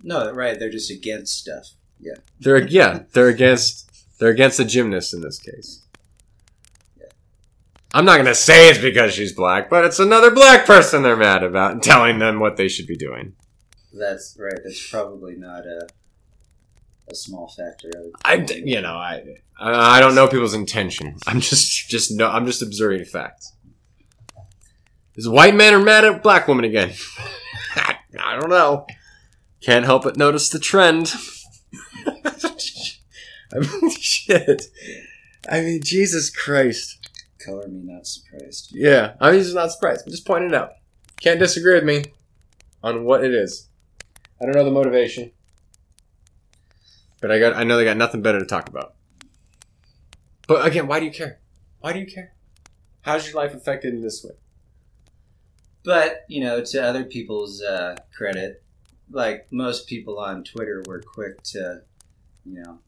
[0.02, 0.58] No, right.
[0.58, 1.74] They're just against stuff.
[1.98, 2.14] Yeah.
[2.38, 5.84] They're yeah, they're against they're against the gymnast in this case.
[7.92, 11.42] I'm not gonna say it's because she's black, but it's another black person they're mad
[11.42, 13.34] about and telling them what they should be doing.
[13.92, 14.60] That's right.
[14.62, 15.88] That's probably not a
[17.08, 17.90] a small factor.
[18.24, 19.24] I, I you know I
[19.58, 21.16] I I don't know people's intention.
[21.26, 23.52] I'm just just no I'm just observing facts.
[25.20, 26.94] Is white men are mad at black women again?
[27.76, 28.86] I don't know.
[29.60, 31.12] Can't help but notice the trend.
[32.06, 34.62] I mean, shit.
[35.46, 37.06] I mean, Jesus Christ.
[37.38, 38.70] color me not surprised.
[38.72, 40.04] Yeah, I'm just not surprised.
[40.06, 40.70] I'm just pointing it out.
[41.20, 42.04] Can't disagree with me
[42.82, 43.68] on what it is.
[44.40, 45.32] I don't know the motivation,
[47.20, 47.54] but I got.
[47.54, 48.94] I know they got nothing better to talk about.
[50.48, 51.40] But again, why do you care?
[51.80, 52.32] Why do you care?
[53.02, 54.36] How's your life affected in this way?
[55.84, 58.62] But you know, to other people's uh, credit,
[59.10, 61.82] like most people on Twitter were quick to,
[62.44, 62.78] you know,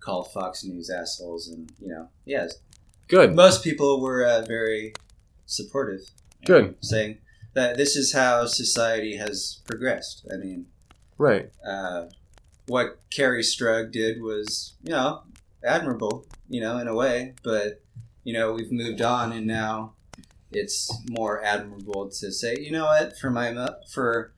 [0.00, 2.56] call Fox News assholes, and you know, yes,
[3.08, 3.34] Good.
[3.34, 4.94] most people were uh, very
[5.46, 6.00] supportive.
[6.44, 6.64] Good.
[6.64, 7.18] know, saying
[7.54, 10.26] that this is how society has progressed.
[10.32, 10.66] I mean,
[11.18, 11.50] Right.
[11.64, 12.06] uh,
[12.66, 15.22] what Kerri Strug did was, you know,
[15.64, 17.80] admirable, you know, in a way, but,
[18.24, 19.94] you know, we've moved on and now
[20.54, 24.32] it's more admirable to say, you know what, for my, for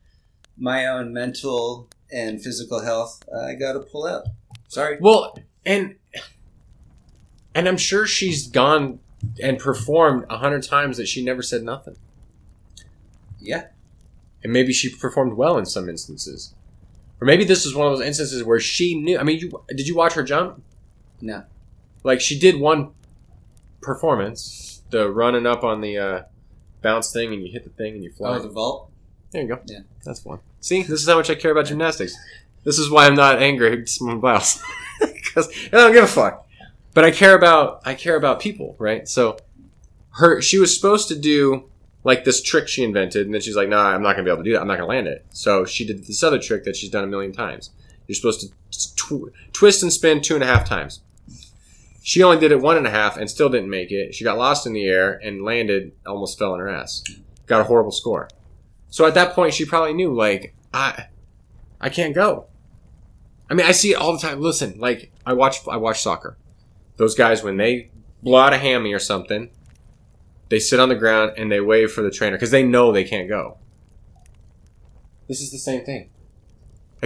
[0.57, 4.25] my own mental and physical health, I gotta pull out.
[4.67, 4.97] Sorry.
[4.99, 5.95] Well, and
[7.53, 8.99] and I'm sure she's gone
[9.41, 11.97] and performed a hundred times that she never said nothing.
[13.39, 13.67] Yeah.
[14.43, 16.53] and maybe she performed well in some instances,
[17.19, 19.17] or maybe this was one of those instances where she knew.
[19.17, 20.61] I mean, you did you watch her jump?
[21.21, 21.43] No.
[22.03, 22.91] Like she did one
[23.81, 26.21] performance, the running up on the uh,
[26.81, 28.37] bounce thing, and you hit the thing and you fly.
[28.37, 28.91] Oh, the vault?
[29.31, 29.59] there you go.
[29.65, 29.79] Yeah.
[30.05, 30.39] that's fun.
[30.61, 32.15] See, this is how much I care about gymnastics.
[32.63, 34.63] This is why I'm not angry at Simone Biles
[35.01, 36.47] because I don't give a fuck.
[36.93, 39.07] but I care about I care about people, right?
[39.07, 39.37] So
[40.11, 41.69] her she was supposed to do
[42.05, 44.43] like this trick she invented, and then she's like, "Nah, I'm not gonna be able
[44.43, 44.61] to do that.
[44.61, 47.07] I'm not gonna land it." So she did this other trick that she's done a
[47.07, 47.71] million times.
[48.07, 51.01] You're supposed to tw- twist and spin two and a half times.
[52.07, 54.13] She only did it one and a half and still didn't make it.
[54.13, 57.03] She got lost in the air and landed, almost fell on her ass.
[57.47, 58.29] Got a horrible score.
[58.89, 61.07] So at that point, she probably knew, like, I,
[61.81, 62.45] I can't go.
[63.49, 64.39] I mean, I see it all the time.
[64.39, 66.37] Listen, like, I watch, I watch soccer.
[66.97, 67.89] Those guys, when they
[68.21, 69.49] blow out a hammy or something,
[70.49, 73.03] they sit on the ground and they wave for the trainer because they know they
[73.03, 73.57] can't go.
[75.27, 76.11] This is the same thing.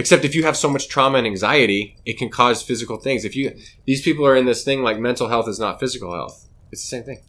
[0.00, 3.26] Except if you have so much trauma and anxiety, it can cause physical things.
[3.26, 6.48] If you these people are in this thing like mental health is not physical health.
[6.72, 7.20] It's the same thing.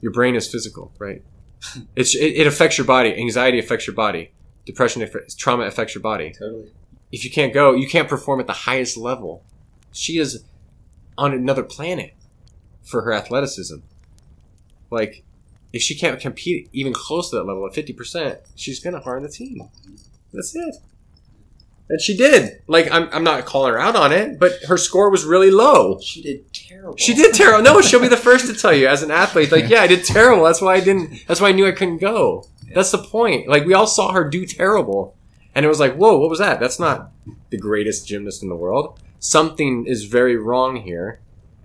[0.00, 1.24] Your brain is physical, right?
[1.96, 3.12] It's it, it affects your body.
[3.18, 4.30] Anxiety affects your body.
[4.64, 6.32] Depression, affects, trauma affects your body.
[6.38, 6.70] Totally.
[7.10, 9.42] If you can't go, you can't perform at the highest level.
[9.90, 10.44] She is
[11.16, 12.14] on another planet
[12.84, 13.78] for her athleticism.
[14.88, 15.24] Like,
[15.72, 19.24] if she can't compete even close to that level at fifty percent, she's gonna harm
[19.24, 19.68] the team.
[20.32, 20.76] That's it.
[21.90, 22.62] And she did.
[22.66, 25.98] Like, I'm, I'm not calling her out on it, but her score was really low.
[26.00, 26.96] She did terrible.
[26.96, 27.62] She did terrible.
[27.62, 29.50] No, she'll be the first to tell you as an athlete.
[29.50, 30.44] Like, yeah, I did terrible.
[30.44, 31.26] That's why I didn't.
[31.26, 32.46] That's why I knew I couldn't go.
[32.74, 33.48] That's the point.
[33.48, 35.16] Like, we all saw her do terrible,
[35.54, 36.60] and it was like, whoa, what was that?
[36.60, 37.10] That's not
[37.48, 39.00] the greatest gymnast in the world.
[39.18, 41.20] Something is very wrong here.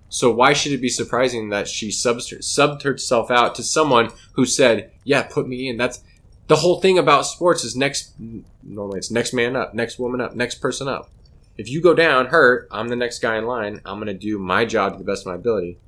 [0.08, 4.46] So why should it be surprising that she subbed, subbed herself out to someone who
[4.46, 6.02] said, "Yeah, put me in." That's
[6.46, 8.14] the whole thing about sports is next.
[8.62, 11.10] Normally, it's next man up, next woman up, next person up.
[11.56, 13.80] If you go down hurt, I'm the next guy in line.
[13.84, 15.78] I'm gonna do my job to the best of my ability.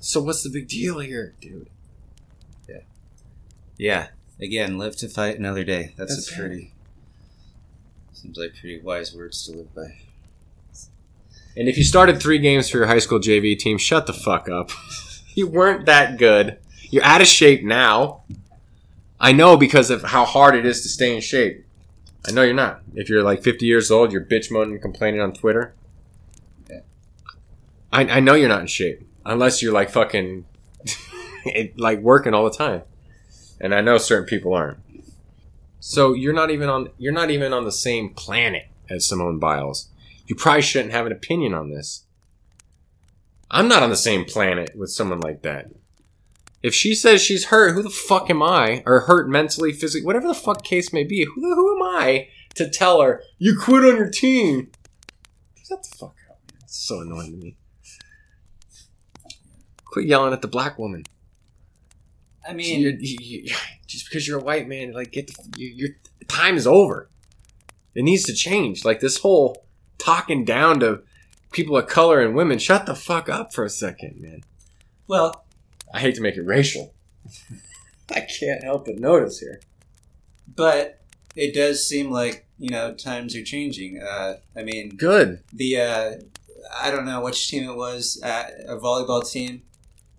[0.00, 1.70] So what's the big deal here, dude?
[2.68, 2.80] Yeah.
[3.78, 4.06] Yeah.
[4.40, 5.94] Again, live to fight another day.
[5.96, 6.74] That's, That's a pretty.
[8.12, 9.96] Seems like pretty wise words to live by.
[11.56, 14.48] And if you started three games for your high school JV team, shut the fuck
[14.48, 14.70] up.
[15.34, 16.58] you weren't that good.
[16.90, 18.24] You're out of shape now.
[19.20, 21.64] I know because of how hard it is to stay in shape.
[22.26, 22.82] I know you're not.
[22.94, 25.74] If you're like 50 years old, you're bitch moaning and complaining on Twitter.
[26.68, 26.80] Yeah.
[27.92, 29.06] I, I know you're not in shape.
[29.26, 30.44] Unless you're like fucking,
[31.44, 32.82] it, like working all the time.
[33.60, 34.78] And I know certain people aren't.
[35.80, 39.88] So you're not even on, you're not even on the same planet as Simone Biles
[40.26, 42.04] you probably shouldn't have an opinion on this.
[43.50, 45.68] I'm not on the same planet with someone like that.
[46.64, 48.82] If she says she's hurt, who the fuck am I?
[48.86, 52.28] Or hurt mentally, physically, whatever the fuck case may be, who, the, who am I
[52.54, 54.72] to tell her, you quit on your team?
[55.62, 56.60] Shut the fuck up, man.
[56.62, 57.56] It's so annoying to me.
[59.84, 61.04] Quit yelling at the black woman.
[62.48, 63.54] I mean, you, you-
[63.86, 65.88] just because you're a white man, like get the you, your
[66.28, 67.10] time is over.
[67.94, 68.86] It needs to change.
[68.86, 69.66] Like this whole
[69.98, 71.02] talking down to
[71.52, 72.58] people of color and women.
[72.58, 74.40] Shut the fuck up for a second, man.
[75.06, 75.43] well,
[75.94, 76.92] I hate to make it racial.
[78.14, 79.60] I can't help but notice here.
[80.54, 81.00] but
[81.36, 84.02] it does seem like you know times are changing.
[84.02, 85.42] Uh, I mean, Good.
[85.52, 86.10] the uh,
[86.80, 89.62] I don't know which team it was, uh, a volleyball team.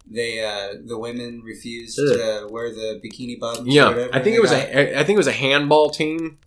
[0.09, 2.17] They uh, the women refused Ugh.
[2.17, 3.67] to wear the bikini bottoms.
[3.67, 5.89] or Yeah, whatever, I think it was got- a I think it was a handball
[5.89, 6.37] team,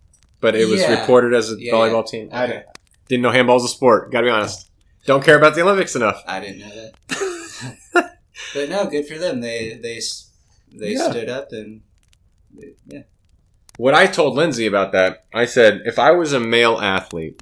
[0.41, 0.99] but it was Yeah.
[1.01, 2.29] reported as a Yeah, volleyball team.
[2.31, 2.63] I Okay.
[3.07, 4.11] didn't know handball's a sport.
[4.11, 4.69] Got to be honest.
[5.05, 6.21] Don't care about the Olympics enough.
[6.27, 6.93] I didn't know that.
[8.53, 9.41] but no, good for them.
[9.41, 9.99] They they
[10.71, 11.09] they Yeah.
[11.09, 11.81] stood up and
[12.53, 13.03] they, yeah.
[13.77, 17.41] What I told Lindsay about that, I said, if I was a male athlete,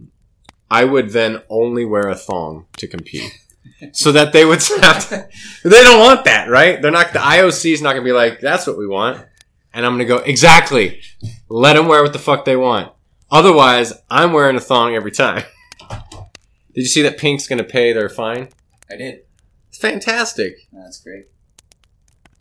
[0.69, 3.31] I would then only wear a thong to compete.
[3.91, 5.27] so that they would have to,
[5.63, 6.79] they don't want that, right?
[6.81, 9.25] They're not, the IOC is not going to be like, that's what we want.
[9.73, 11.01] And I'm going to go, exactly.
[11.49, 12.91] Let them wear what the fuck they want.
[13.31, 15.43] Otherwise, I'm wearing a thong every time.
[15.89, 18.49] Did you see that Pink's going to pay their fine?
[18.91, 19.21] I did.
[19.69, 20.67] It's fantastic.
[20.71, 21.25] That's great.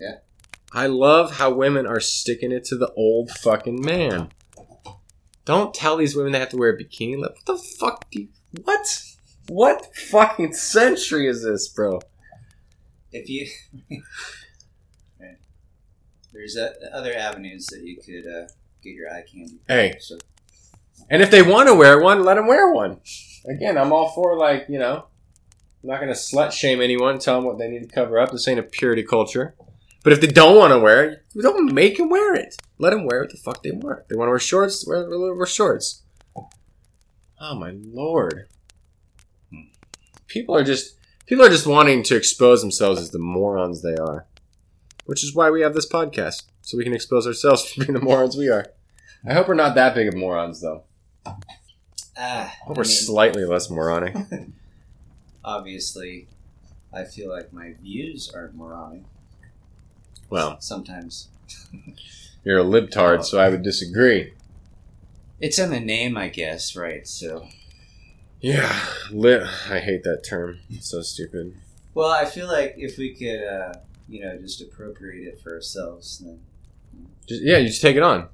[0.01, 0.17] Yeah.
[0.73, 4.31] I love how women are sticking it to the old fucking man.
[5.45, 7.19] Don't tell these women they have to wear a bikini.
[7.21, 8.11] What the fuck?
[8.11, 8.29] Do you,
[8.65, 9.03] what?
[9.49, 12.01] What fucking century is this, bro?
[13.13, 13.47] If you
[15.21, 15.37] Right.
[16.33, 18.49] there's uh, other avenues that you could uh,
[18.83, 19.61] get your eye candy.
[19.69, 20.19] Hey, So
[21.09, 23.01] and if they want to wear one, let them wear one.
[23.49, 25.07] Again, I'm all for like you know,
[25.83, 27.19] I'm not gonna slut shame anyone.
[27.19, 28.33] Tell them what they need to cover up.
[28.33, 29.55] This ain't a purity culture.
[30.03, 32.57] But if they don't want to wear it, don't make them wear it.
[32.79, 34.09] Let them wear what the fuck they want.
[34.09, 36.03] They want to wear shorts, wear, wear shorts.
[37.41, 38.49] Oh my lord!
[40.29, 44.27] People are just people are just wanting to expose themselves as the morons they are,
[45.07, 48.05] which is why we have this podcast so we can expose ourselves for being the
[48.05, 48.67] morons we are.
[49.29, 50.85] I hope we're not that big of morons, though.
[51.27, 51.37] ah,
[52.17, 54.15] I hope we're slightly less moronic.
[55.47, 56.27] obviously
[56.93, 59.03] I feel like my views are moronic.
[60.29, 61.29] Well, Sometimes
[62.45, 64.33] you're a libtard, so I would disagree.
[65.41, 67.07] it's in the name, I guess, right?
[67.07, 67.47] So,
[68.41, 69.43] Yeah, lit.
[69.71, 70.59] I hate that term.
[70.69, 71.55] It's so stupid.
[71.95, 73.75] well, I feel like if we could, uh,
[74.09, 76.41] you know, just appropriate it for ourselves, then
[77.29, 78.29] Just, yeah, you just take it on.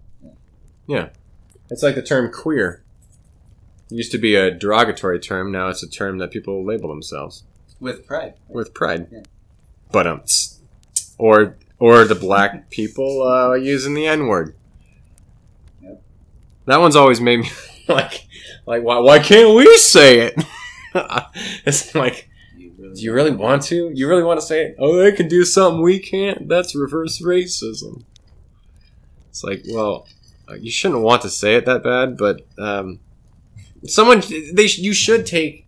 [0.86, 1.08] Yeah.
[1.70, 2.81] It's like the term queer.
[3.92, 5.52] Used to be a derogatory term.
[5.52, 7.44] Now it's a term that people label themselves
[7.78, 8.34] with pride.
[8.48, 9.08] with pride.
[9.10, 9.22] Yeah.
[9.90, 10.22] But um,
[11.18, 14.56] or or the black people uh, using the N word.
[15.82, 16.02] Yep.
[16.66, 17.50] That one's always made me
[17.88, 18.26] like
[18.66, 20.42] like why why can't we say it?
[21.66, 23.90] it's like You really do you really want to?
[23.94, 24.76] You really want to say it?
[24.78, 26.48] Oh, they can do something we can't.
[26.48, 28.04] That's reverse racism.
[29.28, 30.06] It's like, well,
[30.48, 33.00] uh, you shouldn't want to say it that bad, but um,
[33.86, 35.66] someone they you should take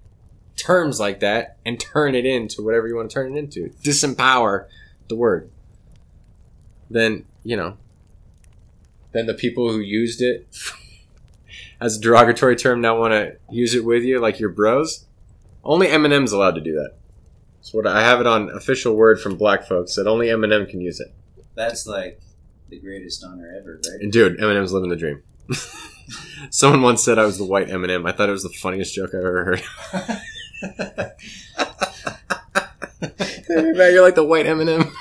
[0.56, 3.70] terms like that and turn it into whatever you want to turn it into.
[3.82, 4.66] Disempower
[5.08, 5.50] the word.
[6.90, 7.76] Then you know.
[9.12, 10.48] Then the people who used it
[11.80, 15.06] as a derogatory term now want to use it with you like your bros.
[15.62, 16.94] Only Eminem's allowed to do that.
[17.60, 20.82] So what I have it on official word from black folks that only Eminem can
[20.82, 21.14] use it.
[21.54, 22.20] That's like
[22.68, 24.02] the greatest honor ever, right?
[24.02, 25.22] And dude, Eminem's living the dream.
[26.50, 28.08] Someone once said I was the white Eminem.
[28.08, 29.62] I thought it was the funniest joke I've ever heard.
[33.48, 34.92] Man, you're like the white Eminem.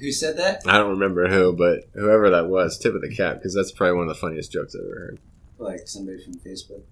[0.00, 0.62] Who said that?
[0.66, 3.94] I don't remember who, but whoever that was, tip of the cap, because that's probably
[3.94, 5.20] one of the funniest jokes I've ever heard.
[5.58, 6.82] Like somebody from Facebook.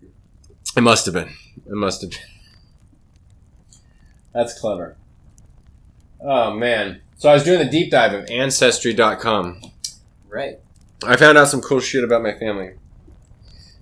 [0.77, 1.31] It must have been.
[1.67, 2.21] It must have been.
[4.33, 4.97] That's clever.
[6.21, 7.01] Oh man.
[7.17, 9.61] So I was doing the deep dive of ancestry.com.
[10.31, 10.61] Right.
[11.05, 12.75] I found out some cool shit about my family.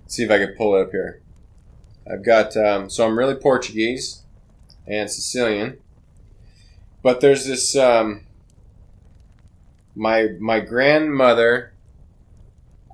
[0.02, 1.20] Let's see if I can pull it up here.
[2.10, 4.22] I've got um, so I'm really Portuguese
[4.86, 5.78] and Sicilian,
[7.02, 8.24] but there's this um,
[9.94, 11.74] my my grandmother,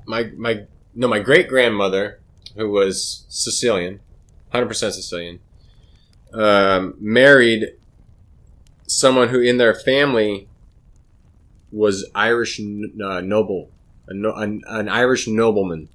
[0.04, 0.64] my my
[0.94, 2.18] no my great grandmother
[2.56, 4.00] who was Sicilian,
[4.50, 5.38] hundred percent Sicilian,
[6.32, 7.74] um, married
[8.88, 10.48] someone who in their family
[11.74, 13.70] was Irish uh, noble
[14.06, 15.88] a no, an, an Irish nobleman.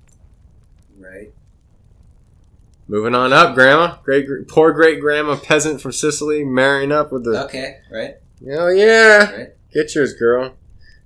[0.98, 1.32] Right.
[2.88, 3.98] Moving on up, Grandma.
[4.04, 7.44] Great, poor great grandma, peasant from Sicily, marrying up with the.
[7.46, 7.78] Okay.
[7.92, 8.16] Right.
[8.52, 9.50] Oh yeah, Right.
[9.72, 10.54] get yours, girl.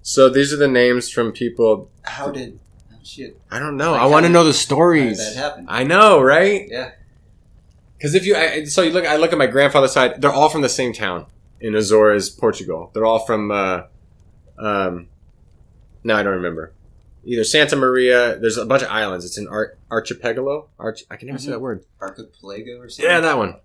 [0.02, 1.90] So these are the names from people.
[2.04, 2.60] How did?
[2.92, 3.40] Oh, shit.
[3.52, 3.94] I don't know.
[3.94, 5.18] Like I want to know the stories.
[5.18, 5.66] that happen?
[5.68, 6.68] I know, right?
[6.70, 6.92] Yeah.
[7.98, 10.22] Because if you, I, so you look, I look at my grandfather's side.
[10.22, 11.26] They're all from the same town
[11.62, 12.92] in Azores, Portugal.
[12.94, 13.52] They're all from.
[13.52, 13.84] Uh,
[14.58, 15.08] um,
[16.04, 16.74] no, I don't remember.
[17.26, 18.38] Either Santa Maria.
[18.38, 19.24] There's a bunch of islands.
[19.26, 20.70] It's an Ar- archipelago.
[20.78, 21.04] Arch.
[21.10, 21.52] I can never say Mhm.
[21.52, 21.86] that word.
[22.02, 23.10] Archipelago or something.
[23.10, 23.56] Yeah, that one.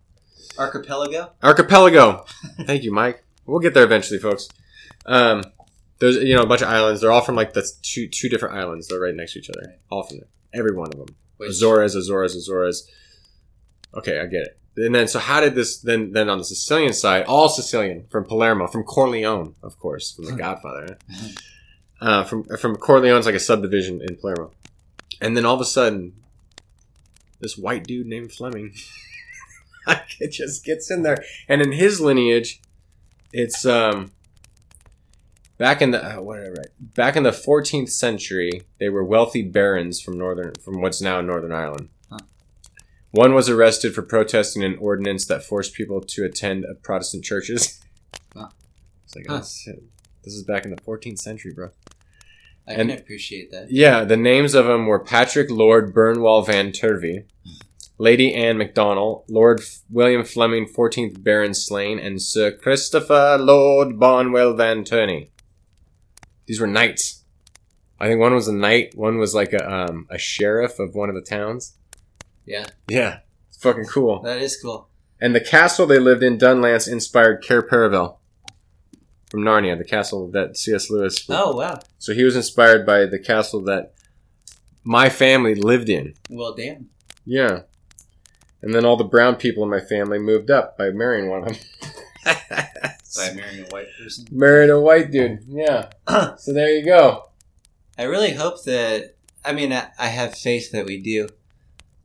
[0.58, 1.32] Archipelago.
[1.42, 2.24] Archipelago.
[2.64, 3.24] Thank you, Mike.
[3.46, 4.48] We'll get there eventually, folks.
[5.06, 5.42] Um,
[5.98, 7.00] there's you know a bunch of islands.
[7.00, 8.86] They're all from like the two two different islands.
[8.88, 9.74] They're right next to each other.
[9.90, 10.28] All from there.
[10.54, 11.16] Every one of them.
[11.38, 12.88] Which- Azores, Azores, Azores.
[13.94, 14.58] Okay, I get it.
[14.78, 18.24] And then so how did this then then on the Sicilian side, all Sicilian from
[18.24, 20.98] Palermo, from Corleone, of course, from the Godfather.
[22.00, 24.52] Uh, from from Corleone's like a subdivision in Palermo,
[25.20, 26.12] and then all of a sudden,
[27.40, 28.72] this white dude named Fleming,
[30.20, 32.60] it just gets in there, and in his lineage,
[33.32, 34.12] it's um.
[35.56, 36.94] Back in the uh, what did I write?
[36.94, 41.50] Back in the 14th century, they were wealthy barons from northern from what's now Northern
[41.50, 41.88] Ireland.
[43.18, 47.80] One was arrested for protesting an ordinance that forced people to attend Protestant churches.
[48.36, 49.38] It's like, Huh.
[50.22, 51.70] this is back in the 14th century, bro.
[52.68, 53.72] I And- can appreciate that.
[53.72, 57.24] Yeah, the names of them were Patrick Lord Burnwell Van Turvey,
[57.98, 64.54] Lady Anne MacDonald, Lord F- William Fleming, 14th Baron Slane, and Sir Christopher Lord Barnwell
[64.54, 65.32] Van Turney.
[66.46, 67.24] These were knights.
[67.98, 71.08] I think one was a knight, one was like a, um, a sheriff of one
[71.08, 71.74] of the towns.
[72.48, 72.66] Yeah.
[72.88, 74.22] Yeah, it's fucking cool.
[74.22, 74.88] That is cool.
[75.20, 78.16] And the castle they lived in, Dunluce, inspired Cair Paravel
[79.30, 80.90] from Narnia, the castle that C.S.
[80.90, 81.26] Lewis.
[81.28, 81.80] Oh wow.
[81.98, 83.94] So he was inspired by the castle that
[84.84, 86.14] my family lived in.
[86.30, 86.88] Well, damn.
[87.26, 87.62] Yeah.
[88.62, 91.48] And then all the brown people in my family moved up by marrying one of
[91.48, 91.56] them.
[93.16, 94.26] By marrying a white person.
[94.30, 95.40] Married a white dude.
[95.48, 95.88] Yeah.
[96.38, 97.30] So there you go.
[97.98, 99.16] I really hope that.
[99.44, 101.28] I mean, I, I have faith that we do.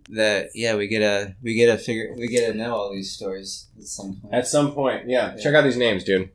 [0.10, 3.12] That yeah, we get a we get a figure we get to know all these
[3.12, 4.34] stories at some point.
[4.34, 5.34] At some point, yeah.
[5.36, 5.42] Yeah.
[5.42, 6.30] Check out these names, dude.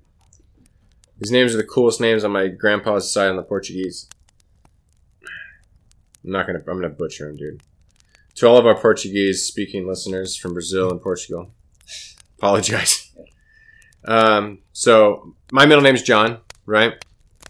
[1.18, 4.08] These names are the coolest names on my grandpa's side on the Portuguese.
[6.24, 6.60] I'm not gonna.
[6.60, 7.62] I'm gonna butcher them, dude.
[8.36, 11.50] To all of our Portuguese speaking listeners from Brazil and Portugal,
[12.38, 13.12] Apologize.
[14.04, 16.94] Um, so my middle name's John, right?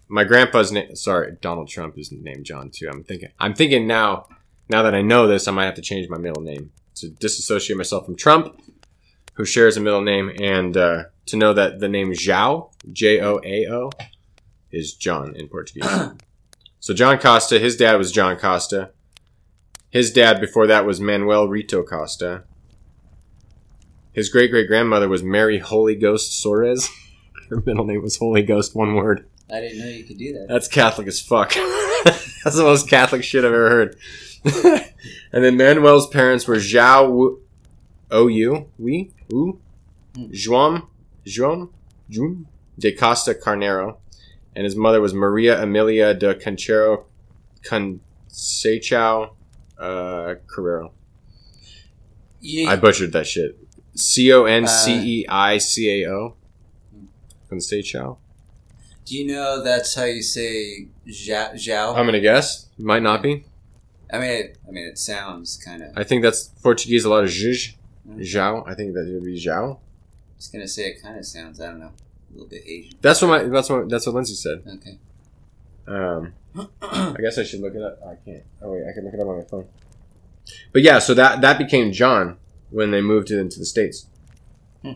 [0.09, 0.97] My grandpa's name.
[0.97, 2.89] Sorry, Donald Trump is named John too.
[2.91, 3.29] I'm thinking.
[3.39, 4.29] I'm thinking now.
[4.69, 7.77] Now that I know this, I might have to change my middle name to disassociate
[7.77, 8.61] myself from Trump,
[9.35, 13.41] who shares a middle name, and uh, to know that the name João, J O
[13.45, 13.91] A O,
[14.71, 15.89] is John in Portuguese.
[16.81, 18.91] so John Costa, his dad was John Costa.
[19.91, 22.45] His dad before that was Manuel Rito Costa.
[24.13, 26.91] His great great grandmother was Mary Holy Ghost Soares.
[27.49, 29.27] Her middle name was Holy Ghost, one word.
[29.51, 30.47] I didn't know you could do that.
[30.49, 31.55] That's Catholic as fuck.
[32.05, 33.97] That's the most Catholic shit I've ever heard.
[35.33, 37.43] and then Manuel's parents were Zhao Wu,
[38.11, 39.61] O-U, we, U,
[40.17, 40.83] Juan,
[41.27, 41.69] Juan,
[42.09, 42.47] Jun,
[42.79, 43.99] de Costa Carnero.
[44.55, 47.05] And his mother was Maria Emilia de Conchero
[47.63, 49.31] Conceição
[49.79, 50.93] uh, Carrero.
[52.41, 53.59] You, I butchered that shit.
[53.95, 56.37] C O N C E I C A O.
[57.51, 58.19] Conceição.
[59.09, 60.89] do you know that's how you say?
[61.09, 61.97] Zhao?
[61.97, 62.69] I'm gonna guess.
[62.79, 63.45] Might not be.
[64.13, 65.97] I mean, it, I mean, it sounds kind of.
[65.97, 67.05] I think that's Portuguese.
[67.05, 67.75] A lot of zh,
[68.09, 68.67] Zhao.
[68.67, 69.77] I think that would be Zhao.
[69.77, 71.61] I was gonna say it kind of sounds.
[71.61, 71.93] I don't know,
[72.31, 72.99] a little bit Asian.
[73.01, 73.43] That's what my.
[73.45, 73.89] That's what.
[73.89, 74.63] That's what Lindsay said.
[74.67, 74.99] Okay.
[75.87, 76.35] Um,
[76.83, 77.99] I guess I should look it up.
[78.07, 78.45] I can't.
[78.63, 79.67] Oh wait, I can look it up on my phone.
[80.73, 82.39] But yeah, so that that became John
[82.71, 84.07] when they moved it into the states.
[84.83, 84.93] Hmm.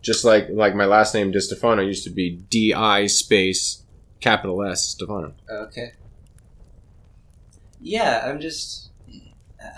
[0.00, 3.82] Just like like my last name Di Stefano used to be D I space
[4.20, 5.34] capital S Stefano.
[5.50, 5.92] Okay.
[7.80, 8.90] Yeah, I'm just.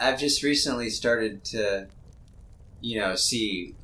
[0.00, 1.88] I've just recently started to,
[2.80, 3.74] you know, see.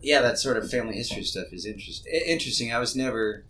[0.00, 2.72] Yeah, that sort of family history stuff is interest, interesting.
[2.72, 3.44] I was never,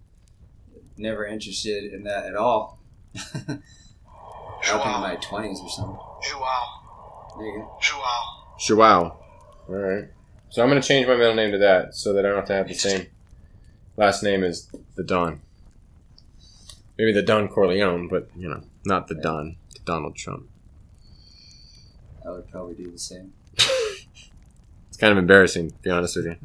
[0.99, 2.79] never interested in that at all.
[3.49, 5.97] Up in my twenties or something.
[5.97, 7.39] João.
[7.39, 7.79] There you go.
[7.81, 8.59] João.
[8.59, 9.19] Joao.
[9.69, 10.09] All right.
[10.51, 12.55] So I'm gonna change my middle name to that so that I don't have to
[12.55, 13.07] have the same
[13.97, 15.41] last name as the Don.
[16.99, 19.57] Maybe the Don Corleone, but you know, not the Don.
[19.85, 20.49] Donald Trump.
[22.27, 23.33] I would probably do the same.
[24.89, 26.37] It's kind of embarrassing, to be honest with you.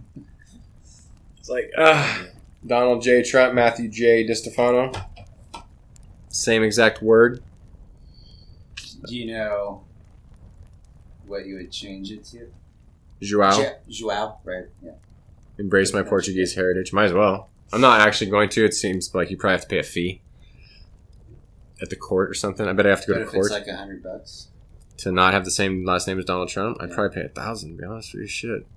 [1.38, 2.24] It's like, ah,
[2.66, 3.22] Donald J.
[3.22, 4.26] Trump, Matthew J.
[4.26, 5.04] DiStefano.
[6.30, 7.44] Same exact word.
[9.06, 9.84] Do you know
[11.26, 12.50] what you would change it to?
[13.22, 13.60] Joao.
[13.60, 14.68] Ja- Joao, right?
[14.82, 14.92] Yeah.
[15.60, 16.94] Embrace my Portuguese heritage.
[16.94, 17.50] Might as well.
[17.74, 18.64] I'm not actually going to.
[18.64, 20.22] It seems like you probably have to pay a fee
[21.82, 22.68] at the court or something.
[22.68, 24.48] I bet I have to go But to court it's like a hundred bucks,
[24.98, 26.78] to not have the same last name as Donald Trump.
[26.80, 26.96] I'd Yeah.
[26.96, 27.72] probably pay a thousand.
[27.76, 28.68] To be honest with you, shit.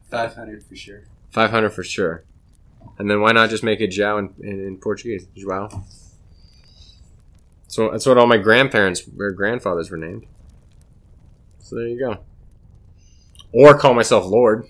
[0.10, 1.04] five hundred for sure.
[1.30, 2.24] Five hundred for sure.
[2.98, 5.26] And then why not just make it Joao in, in, in Portuguese?
[5.36, 5.68] Joao.
[7.68, 10.26] So that's what all my grandparents or grandfathers were named.
[11.58, 12.18] So there you go.
[13.52, 14.66] Or call myself Lord.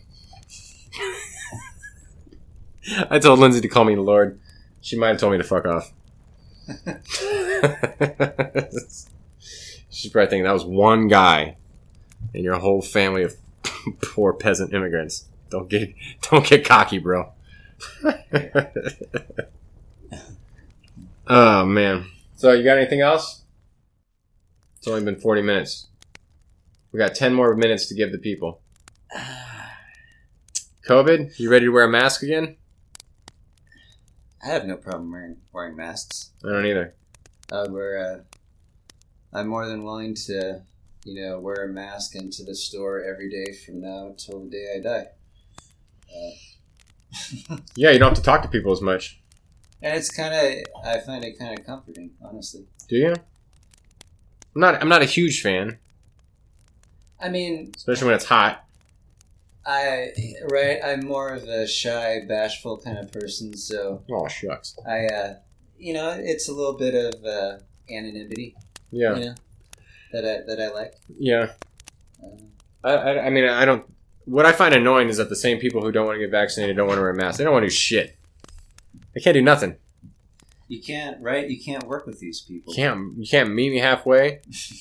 [3.10, 4.40] I told Lindsay to call me Lord.
[4.80, 5.92] She might have told me to fuck off.
[9.90, 11.56] She's probably thinking that was one guy
[12.34, 13.34] in your whole family of
[14.02, 15.26] poor peasant immigrants.
[15.50, 17.32] Don't get don't get cocky, bro.
[21.26, 22.06] oh man.
[22.36, 23.42] So you got anything else?
[24.78, 25.86] It's only been forty minutes.
[26.92, 28.60] We got ten more minutes to give the people.
[30.88, 32.56] COVID, you ready to wear a mask again?
[34.46, 36.30] I have no problem wearing wearing masks.
[36.44, 36.94] I don't either.
[37.52, 38.24] I would wear a.
[39.32, 40.62] I'm more than willing to,
[41.04, 44.74] you know, wear a mask into the store every day from now till the day
[44.76, 45.06] I die.
[47.50, 49.20] Uh, Yeah, you don't have to talk to people as much,
[49.82, 52.66] and it's kind of, I find it kind of comforting, honestly.
[52.88, 53.14] do you?
[53.14, 54.80] I'm not.
[54.80, 55.78] I'm not a huge fan,
[57.20, 58.64] I mean, especially when it's hot.
[59.66, 60.12] I
[60.50, 64.76] right, I'm more of a shy, bashful kind of person, so Oh shucks.
[64.88, 65.34] I, uh,
[65.78, 67.58] you know, it's a little bit of uh,
[67.90, 68.54] anonymity,
[68.90, 69.34] Yeah, you know,
[70.12, 70.94] that I that I like.
[71.18, 71.52] yeah.
[72.22, 72.28] Uh,
[72.84, 73.84] I, I, I mean, I don't.
[74.24, 76.76] What I find annoying is that the same people who don't want to get vaccinated
[76.76, 77.38] don't want to wear a mask.
[77.38, 78.16] They don't want to do shit.
[79.14, 79.76] They can't do nothing.
[80.68, 81.48] you can't, right?
[81.48, 82.72] You can't work with these people.
[82.72, 83.18] You can't.
[83.18, 84.40] You can't meet me halfway.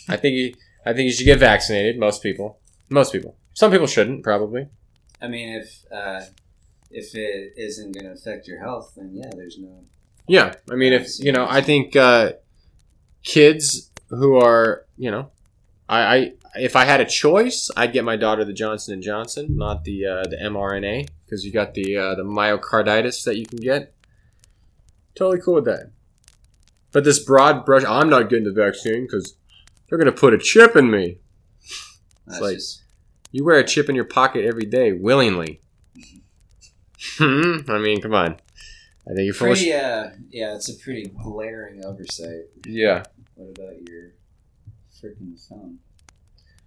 [0.09, 0.35] I think.
[0.35, 0.53] You,
[0.85, 1.97] I think you should get vaccinated.
[1.99, 2.59] Most people.
[2.89, 3.37] Most people.
[3.55, 4.23] Some people shouldn't.
[4.23, 4.67] Probably.
[5.21, 6.21] I mean, if uh,
[6.91, 9.85] if it isn't going to affect your health, then yeah, there's no.
[10.27, 10.53] Yeah.
[10.69, 12.33] I mean, if you know, I think uh,
[13.23, 15.31] kids who are, you know,
[15.89, 19.57] I, I if I had a choice, I'd get my daughter the Johnson and Johnson,
[19.57, 23.59] not the uh, the mRNA, because you got the uh, the myocarditis that you can
[23.59, 23.93] get.
[25.15, 25.91] Totally cool with that.
[26.91, 29.37] But this broad brush, I'm not getting the vaccine because
[29.87, 31.19] they're gonna put a chip in me.
[32.27, 32.84] That's like- just
[33.35, 35.59] You wear a chip in your pocket every day willingly.
[37.17, 37.57] Hmm.
[37.67, 38.37] I mean, come on.
[39.05, 42.45] I think you're Pretty, uh, yeah, it's a pretty glaring oversight.
[42.65, 43.03] Yeah.
[43.33, 44.13] What about your
[44.89, 45.79] freaking phone?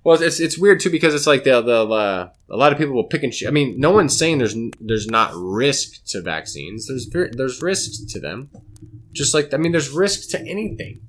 [0.05, 2.93] Well, it's it's weird too because it's like the the uh, a lot of people
[2.93, 3.49] will pick and choose.
[3.49, 6.87] I mean, no one's saying there's there's not risk to vaccines.
[6.87, 8.51] There's there's risks to them.
[9.13, 11.01] Just like I mean, there's risk to anything.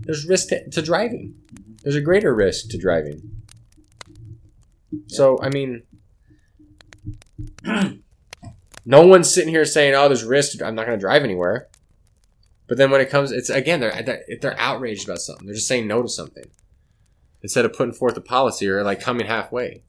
[0.00, 1.36] There's risk to, to driving.
[1.84, 3.39] There's a greater risk to driving.
[5.06, 5.82] So I mean,
[8.84, 10.62] no one's sitting here saying, "Oh, there's risk.
[10.62, 11.68] I'm not going to drive anywhere."
[12.66, 15.46] But then when it comes, it's again they're they're- they're outraged about something.
[15.46, 16.44] They're just saying no to something
[17.42, 19.82] instead of putting forth a policy or like coming halfway.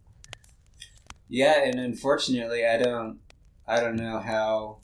[1.30, 3.20] Yeah, and unfortunately, I don't,
[3.68, 4.80] I don't know how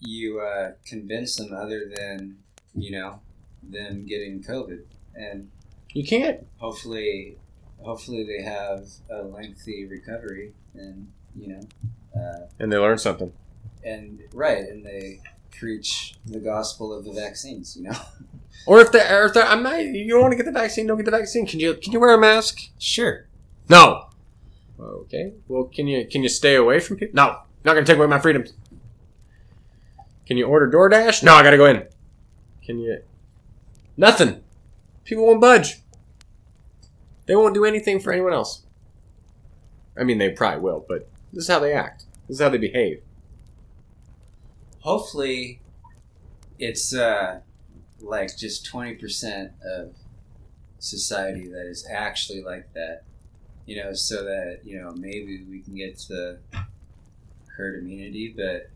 [0.00, 2.38] you uh, convince them other than
[2.74, 3.20] you know
[3.62, 4.80] them getting COVID,
[5.14, 5.50] and
[5.92, 6.46] You can't.
[6.58, 7.38] hopefully,
[7.82, 11.60] hopefully they have a lengthy recovery, and you know,
[12.16, 13.32] uh, And they learn something.
[13.84, 15.20] and right, and they
[15.50, 17.76] preach the gospel of the vaccines.
[17.76, 17.96] You know,
[18.66, 19.82] Or if they, or if they, I'm not.
[19.82, 20.86] You don't want to get the vaccine.
[20.86, 21.46] Don't get the vaccine.
[21.46, 21.74] Can you?
[21.74, 22.58] Can you wear a mask?
[22.78, 23.26] sure.
[23.68, 24.06] No.
[24.78, 25.32] Okay.
[25.48, 26.06] Well, can you?
[26.06, 27.14] Can you stay away from people?
[27.14, 27.38] No.
[27.64, 28.52] Not gonna take away my freedoms.
[30.26, 31.22] Can you order DoorDash?
[31.22, 31.86] No, I gotta go in.
[32.64, 33.02] Can you?
[33.96, 34.42] Nothing.
[35.04, 35.80] People won't budge.
[37.30, 38.64] They won't do anything for anyone else.
[39.96, 42.06] I mean, they probably will, but this is how they act.
[42.26, 43.02] This is how they behave.
[44.80, 45.60] hopefully
[46.58, 47.38] it's uh,
[48.00, 49.94] like just 20% of
[50.80, 53.02] society that is actually like that
[53.64, 56.38] you know so that you know maybe we can get to
[57.56, 58.70] herd immunity but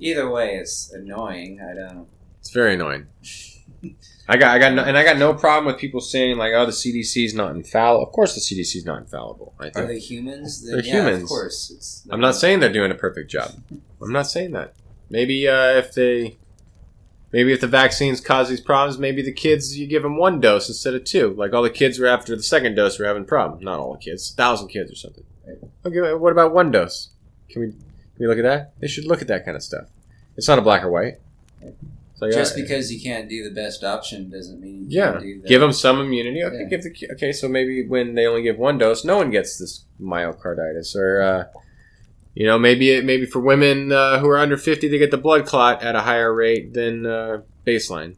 [0.00, 2.08] either way it's annoying i don't
[2.46, 3.08] It's very annoying.
[4.28, 6.64] I got, I got, no, and I got no problem with people saying like, "Oh,
[6.64, 9.54] the CDC is not infallible." Of course, the CDC is not infallible.
[9.58, 9.76] I think.
[9.76, 11.22] are they humans then They're yeah, humans.
[11.24, 13.50] of course it's I'm not saying they're doing a perfect job.
[14.00, 14.74] I'm not saying that.
[15.10, 16.38] Maybe uh, if they,
[17.32, 20.68] maybe if the vaccines cause these problems, maybe the kids you give them one dose
[20.68, 21.34] instead of two.
[21.36, 23.64] Like all the kids were after the second dose were having problems.
[23.64, 25.24] Not all the kids, a thousand kids or something.
[25.84, 27.10] Okay, what about one dose?
[27.50, 27.80] Can we, can
[28.20, 28.72] we look at that?
[28.78, 29.88] They should look at that kind of stuff.
[30.36, 31.18] It's not a black or white.
[32.18, 35.40] Like, just because you can't do the best option doesn't mean you Yeah, can do
[35.42, 36.42] the give them some immunity.
[36.42, 36.64] Okay, Yeah.
[36.64, 37.30] give the okay.
[37.32, 41.44] So maybe when they only give one dose, no one gets this myocarditis, or uh,
[42.34, 45.18] you know, maybe it, maybe for women uh, who are under fifty, they get the
[45.18, 48.16] blood clot at a higher rate than uh, baseline.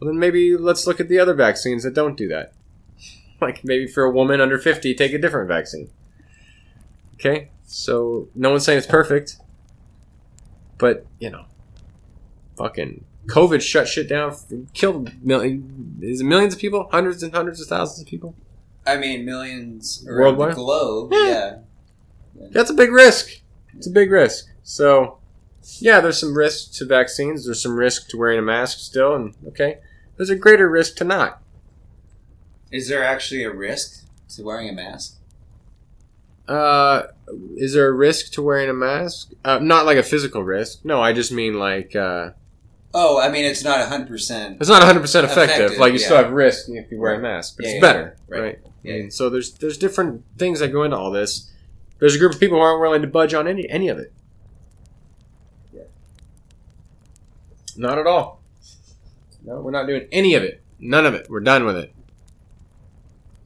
[0.00, 2.52] Well, then maybe let's look at the other vaccines that don't do that.
[3.40, 5.88] Like maybe for a woman under fifty, take a different vaccine.
[7.14, 9.36] Okay, so no one's saying it's perfect,
[10.78, 11.44] but you know,
[12.58, 14.34] fucking COVID shut shit down,
[14.74, 18.34] killed million, is millions of people, hundreds and hundreds of thousands of people.
[18.86, 20.50] i mean millions around Worldwide?
[20.52, 21.56] the globe Yeah.
[22.38, 23.40] yeah That's a big risk.
[23.76, 24.46] It's a big risk.
[24.62, 25.18] So,
[25.78, 27.44] yeah, there's some risk to vaccines.
[27.44, 29.78] There's some risk to wearing a mask still, and okay,
[30.16, 31.40] there's a greater risk to not.
[32.72, 35.16] Is there actually a risk to wearing a mask?
[36.48, 37.02] Uh,
[37.56, 39.32] is there a risk to wearing a mask?
[39.44, 40.84] Uh, not like a physical risk.
[40.84, 42.30] No, I just mean like uh,
[42.92, 44.56] Oh, I mean, it's not hundred percent.
[44.60, 45.56] it's not 100 percent effective.
[45.58, 47.80] Effective, Like you still have risk if you wear a mask, but Yeah, it's yeah,
[47.80, 48.40] better, right.
[48.40, 48.58] right?
[48.82, 48.92] Yeah.
[48.94, 51.50] Mean, so there's there's different things that go into all this.
[52.00, 54.12] There's a group of people who aren't willing to budge on any any of it.
[55.72, 55.82] Yeah.
[57.76, 58.40] Not at all.
[59.44, 60.62] No, we're not doing any of it.
[60.78, 61.28] None of it.
[61.30, 61.94] We're done with it.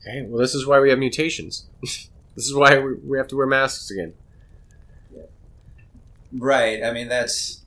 [0.00, 1.66] Okay, well, this is why we have mutations.
[1.82, 4.14] this is why we, we have to wear masks again.
[5.14, 5.22] Yeah.
[6.32, 6.82] Right.
[6.82, 7.62] I mean, that's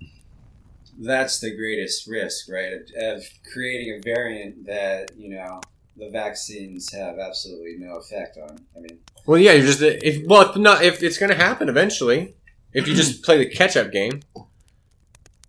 [0.99, 2.73] that's the greatest risk, right?
[2.73, 5.61] Of, of creating a variant that you know
[5.95, 8.57] the vaccines have absolutely no effect on.
[8.75, 11.69] I mean, Well, yeah, you're just if well, if not if it's going to happen
[11.69, 12.35] eventually,
[12.73, 14.21] if you just play the catch-up game,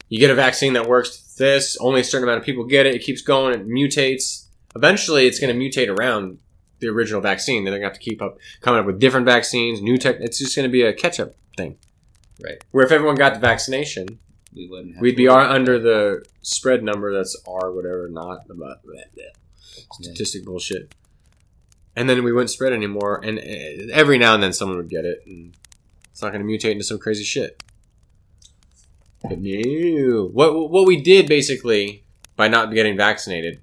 [0.09, 1.35] you get a vaccine that works.
[1.39, 2.95] This only a certain amount of people get it.
[2.95, 3.55] It keeps going.
[3.55, 4.47] It mutates.
[4.75, 6.39] Eventually, it's going to mutate around
[6.81, 7.65] the original vaccine.
[7.65, 10.17] Then they're going to have to keep up coming up with different vaccines, new tech.
[10.21, 11.77] It's just going to be a catch-up thing.
[12.43, 12.63] Right.
[12.71, 14.19] Where if everyone got the vaccination,
[14.55, 14.95] we wouldn't.
[14.95, 18.79] Have we'd be about under the spread number that's R whatever, not about
[19.93, 20.95] statistic bullshit.
[21.97, 23.21] And then we wouldn't spread anymore.
[23.25, 25.57] And uh, every now and then someone would get it, and
[26.11, 27.63] it's not going to mutate into some crazy shit.
[29.23, 32.05] But no, what what we did basically
[32.37, 33.61] by not getting vaccinated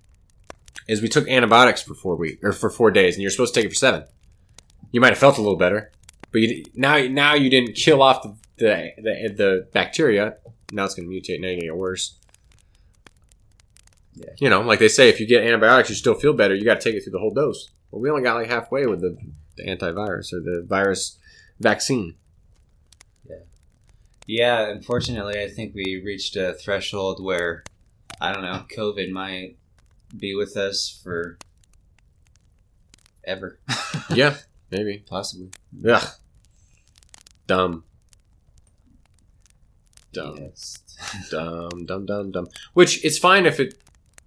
[0.87, 3.59] is we took antibiotics for four weeks or for four days, and you're supposed to
[3.59, 4.03] take it for seven.
[4.91, 5.91] You might have felt a little better,
[6.31, 10.35] but you, now now you didn't kill off the the, the, the bacteria.
[10.71, 11.39] Now it's going to mutate.
[11.39, 12.17] Now you're going to get worse.
[14.15, 14.29] Yeah.
[14.39, 16.55] You know, like they say, if you get antibiotics, you still feel better.
[16.55, 17.69] You got to take it through the whole dose.
[17.91, 19.17] Well, we only got like halfway with the,
[19.57, 21.17] the antivirus or the virus
[21.59, 22.15] vaccine.
[23.27, 23.35] Yeah,
[24.25, 24.69] Yeah.
[24.69, 27.63] unfortunately, I think we reached a threshold where
[28.21, 29.57] I don't know, COVID might
[30.17, 31.37] be with us for
[33.25, 33.59] ever.
[34.13, 34.35] Yeah,
[34.71, 35.03] maybe.
[35.09, 35.49] Possibly.
[35.89, 36.07] Ugh.
[37.47, 37.83] Dumb.
[40.15, 40.53] Dumb.
[41.29, 42.47] Dumb, dumb, dumb, dumb.
[42.73, 43.77] Which it's fine if it,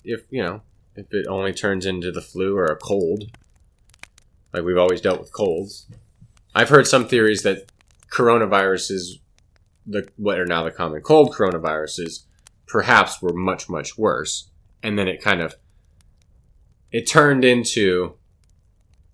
[0.04, 0.60] if you know,
[0.94, 3.24] if it only turns into the flu or a cold.
[4.52, 5.86] Like we've always dealt with colds.
[6.54, 7.72] I've heard some theories that
[8.12, 9.18] coronavirus is
[9.86, 12.24] the what are now the common cold coronaviruses
[12.66, 14.50] perhaps were much much worse,
[14.82, 15.54] and then it kind of
[16.92, 18.14] it turned into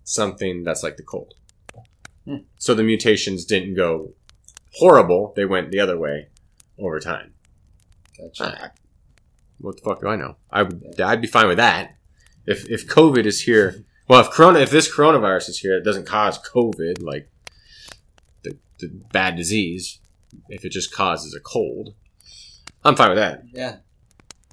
[0.03, 1.35] something that's like the cold.
[2.25, 2.37] Hmm.
[2.57, 4.13] So the mutations didn't go
[4.73, 6.27] horrible; they went the other way
[6.79, 7.33] over time.
[8.17, 8.71] Gotcha.
[9.59, 10.35] What the fuck do I know?
[10.51, 11.95] I would, I'd be fine with that.
[12.45, 16.05] If if COVID is here, well, if corona, if this coronavirus is here, it doesn't
[16.05, 17.29] cause COVID, like
[18.43, 19.99] the, the bad disease.
[20.49, 21.95] If it just causes a cold,
[22.83, 23.43] I'm fine with that.
[23.53, 23.77] Yeah,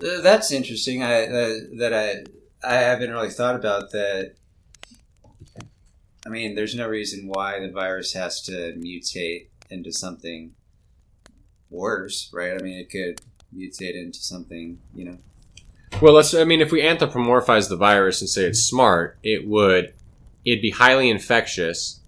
[0.03, 1.03] Uh, that's interesting.
[1.03, 2.25] I uh, that I
[2.67, 4.35] I haven't really thought about that.
[6.25, 10.53] I mean, there's no reason why the virus has to mutate into something
[11.73, 12.53] worse, right?
[12.53, 13.21] I mean, it could
[13.55, 15.19] mutate into something, you know.
[16.01, 16.35] Well, let's.
[16.35, 19.95] I mean, if we anthropomorphize the virus and say it's smart, it would.
[20.45, 22.01] It'd be highly infectious,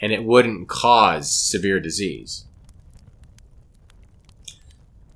[0.00, 2.44] and it wouldn't cause severe disease.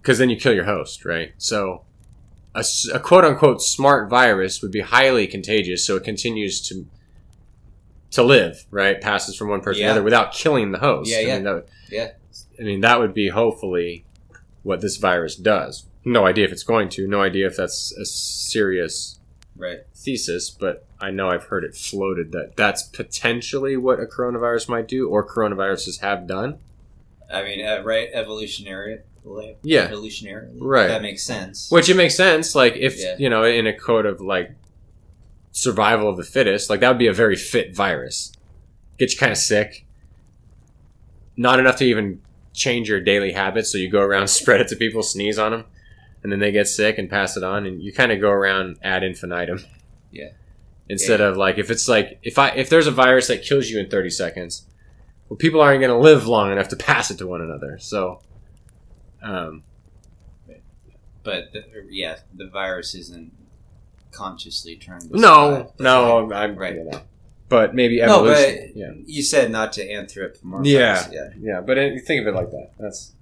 [0.00, 1.32] Because then you kill your host, right?
[1.38, 1.82] So,
[2.54, 6.86] a quote unquote smart virus would be highly contagious, so it continues to
[8.10, 9.00] to live, right?
[9.00, 9.86] Passes from one person to Yeah.
[9.88, 11.10] the other without killing the host.
[11.10, 11.34] Yeah, I yeah.
[11.34, 12.10] mean, that, Yeah.
[12.62, 14.04] I mean, that would be hopefully
[14.62, 15.86] what this virus does.
[16.04, 17.06] No idea if it's going to.
[17.08, 19.18] No idea if that's a serious
[19.56, 19.80] Right.
[19.94, 24.88] thesis, but I know I've heard it floated that that's potentially what a coronavirus might
[24.88, 26.58] do, or coronaviruses have done.
[27.32, 28.08] I mean, uh, right?
[28.12, 29.00] Evolutionary.
[29.62, 29.82] Yeah.
[29.82, 30.48] Evolutionary.
[30.58, 30.88] Right.
[30.88, 31.70] That makes sense.
[31.70, 32.54] Which it makes sense.
[32.54, 33.16] Like if Yeah.
[33.18, 34.52] you know, in a code of like
[35.52, 38.32] survival of the fittest, like that would be a very fit virus.
[38.98, 39.84] Get you kind of sick.
[41.36, 42.20] Not enough to even
[42.52, 45.64] change your daily habits, so you go around spread it to people, sneeze on them,
[46.22, 48.76] and then they get sick and pass it on, and you kind of go around
[48.82, 49.64] ad infinitum.
[50.10, 50.30] Yeah.
[50.88, 51.26] Instead Yeah.
[51.28, 53.88] of like if it's like if I if there's a virus that kills you in
[53.88, 54.66] 30 seconds,
[55.28, 57.78] well, people aren't going to live long enough to pass it to one another.
[57.80, 58.20] So,
[59.22, 59.62] um,
[61.22, 63.32] But the, yeah, the virus isn't
[64.10, 65.18] consciously trying to.
[65.18, 66.74] No, no, I'm Right.
[66.74, 67.00] you know.
[67.52, 68.54] But maybe evolution.
[68.54, 70.64] No, but yeah, you said not to anthropomorphize.
[70.64, 71.06] Yeah.
[71.12, 71.28] yeah.
[71.38, 71.60] yeah.
[71.60, 72.70] But it, think of it like that.
[72.78, 73.12] That's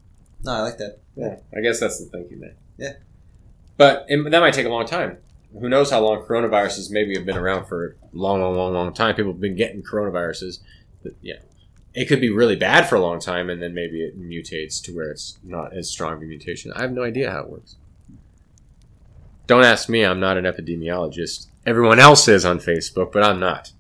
[0.45, 1.01] No, I like that.
[1.16, 1.41] yeah.
[1.53, 2.55] I guess that's the thinking there.
[2.78, 2.93] Yeah.
[3.76, 5.18] But it, that might take a long time.
[5.59, 8.93] Who knows how long coronaviruses maybe have been around for a long, long, long, long
[8.95, 9.16] time.
[9.16, 10.61] People have been getting coronaviruses.
[11.03, 11.41] But, yeah.
[11.93, 14.95] It could be really bad for a long time, and then maybe it mutates to
[14.95, 16.72] where it's not as strong of a mutation.
[16.72, 17.74] I have no idea how it works.
[19.49, 20.05] Don't ask me.
[20.05, 21.49] I'm not an epidemiologist.
[21.66, 23.72] Everyone else is on Facebook, but I'm not.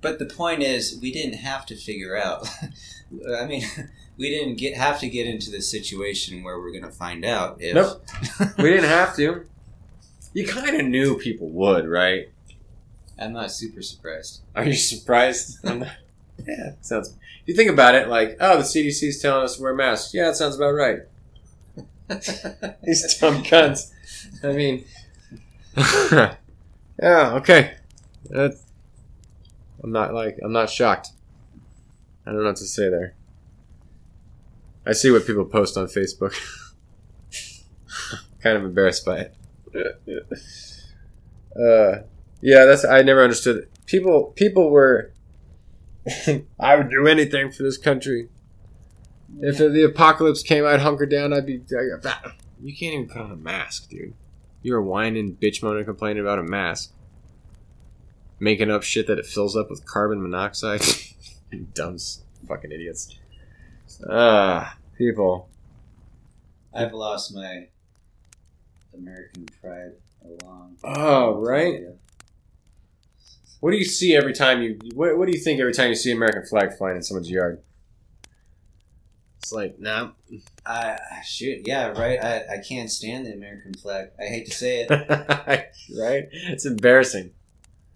[0.00, 2.48] But the point is, we didn't have to figure out.
[3.38, 3.64] I mean,
[4.16, 7.58] we didn't get have to get into the situation where we're going to find out
[7.60, 7.74] if.
[7.74, 8.04] Nope.
[8.58, 9.46] we didn't have to.
[10.32, 12.30] You kind of knew people would, right?
[13.18, 14.40] I'm not super surprised.
[14.54, 15.58] Are you surprised?
[15.64, 17.10] Yeah, sounds.
[17.42, 20.14] If you think about it, like, oh, the CDC is telling us to wear masks.
[20.14, 21.00] Yeah, that sounds about right.
[22.82, 23.90] These dumb cunts.
[24.42, 24.84] I mean,
[27.02, 27.74] yeah, okay.
[28.30, 28.56] That-
[29.82, 31.08] I'm not like I'm not shocked.
[32.26, 33.14] I don't know what to say there.
[34.86, 36.32] I see what people post on Facebook.
[38.42, 39.28] kind of embarrassed by
[39.74, 40.26] it.
[41.56, 42.02] uh,
[42.40, 43.56] yeah, that's I never understood.
[43.56, 43.70] it.
[43.86, 45.12] People, people were.
[46.58, 48.28] I would do anything for this country.
[49.40, 51.32] If the apocalypse came, I'd hunker down.
[51.32, 51.60] I'd be.
[51.72, 54.14] I- You can't even put on a mask, dude.
[54.62, 56.92] You were whining, bitch moaning, complaining about a mask,
[58.40, 60.82] making up shit that it fills up with carbon monoxide.
[61.74, 61.96] dumb
[62.48, 63.16] fucking idiots.
[64.08, 65.48] Ah, people.
[66.74, 67.68] I've lost my
[68.94, 69.92] American pride
[70.24, 70.76] a long.
[70.82, 71.82] Oh, right.
[73.60, 74.78] What do you see every time you?
[74.94, 77.60] What, what do you think every time you see American flag flying in someone's yard?
[79.38, 80.10] It's like, nah.
[80.64, 82.22] I shoot, yeah, right.
[82.22, 84.10] I, I can't stand the American flag.
[84.18, 84.90] I hate to say it.
[85.98, 86.28] right?
[86.30, 87.32] It's embarrassing.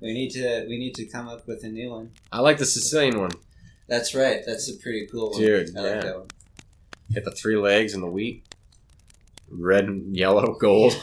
[0.05, 2.11] We need to we need to come up with a new one.
[2.31, 3.31] I like the Sicilian one.
[3.89, 4.43] That's right.
[4.47, 6.01] That's a pretty cool one, Dude, I like yeah.
[6.03, 6.29] that one.
[7.11, 8.45] Hit the three legs and the wheat.
[9.49, 11.03] Red and yellow, gold.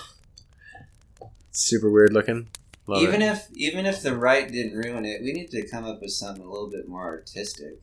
[1.51, 2.49] Super weird looking.
[2.85, 3.31] Love even it.
[3.31, 6.43] if even if the right didn't ruin it, we need to come up with something
[6.43, 7.81] a little bit more artistic.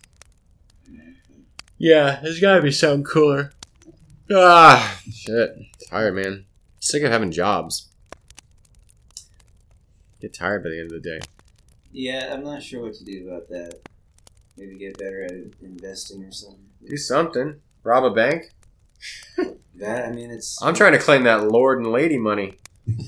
[1.79, 3.53] Yeah, there's gotta be something cooler.
[4.33, 5.57] Ah, shit.
[5.91, 6.45] Tired, man.
[6.81, 7.88] Sick of having jobs.
[10.21, 11.21] Get tired by the end of the day.
[11.93, 13.81] Yeah, I'm not sure what to do about that.
[14.57, 16.67] Maybe get better at investing or something.
[16.85, 17.61] Do something.
[17.85, 18.45] Rob a bank.
[19.77, 20.61] That I mean, it's.
[20.61, 22.59] I'm trying to claim that lord and lady money.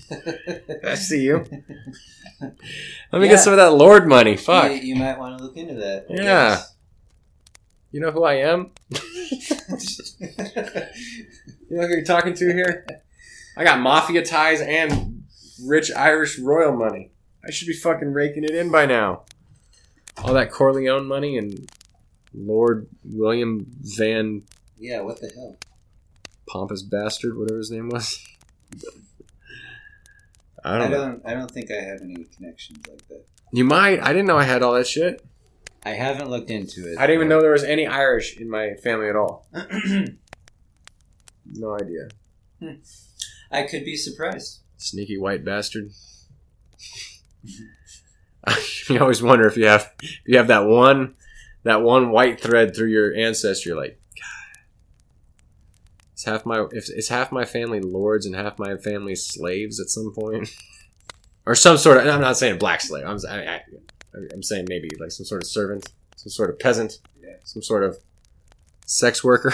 [0.85, 1.39] I see you.
[2.41, 2.53] Let
[3.13, 3.27] me Yeah.
[3.27, 4.37] get some of that lord money.
[4.37, 4.71] Fuck.
[4.71, 6.07] You, you might want to look into that.
[6.09, 6.23] I Yeah.
[6.23, 6.75] guess.
[7.91, 8.71] You know who I am?
[8.91, 8.99] You
[11.71, 12.87] know who you're talking to here?
[13.57, 15.20] I got mafia ties and
[15.67, 17.13] rich Irish royal money.
[17.47, 19.25] I should be fucking raking it in by now.
[20.23, 21.71] All that Corleone money and
[22.35, 24.43] Lord William Van
[24.81, 25.03] yeah.
[25.03, 25.57] What the hell?
[26.49, 28.19] Pompous Bastard, whatever his name was.
[30.65, 30.97] I I don't know.
[30.97, 31.23] don't.
[31.27, 33.25] I don't think I have any connections like that.
[33.53, 34.01] You might.
[34.03, 35.25] I didn't know I had all that shit.
[35.85, 36.99] I haven't looked into it.
[36.99, 39.47] I didn't even know there was any Irish in my family at all.
[41.53, 42.09] No idea.
[43.51, 44.61] I could be surprised.
[44.81, 45.91] Sneaky white bastard.
[48.89, 51.15] you always wonder if you have if you have that one
[51.65, 53.75] that one white thread through your ancestry.
[53.75, 54.25] Like, God,
[56.17, 59.91] is half my if is half my family lords and half my family slaves at
[59.91, 60.49] some point,
[61.47, 62.07] or some sort of.
[62.07, 63.05] I'm not saying black slave.
[63.07, 63.61] I'm I, I,
[64.33, 67.35] I'm saying maybe like some sort of servant, some sort of peasant, Yeah.
[67.45, 67.99] some sort of
[68.87, 69.53] sex worker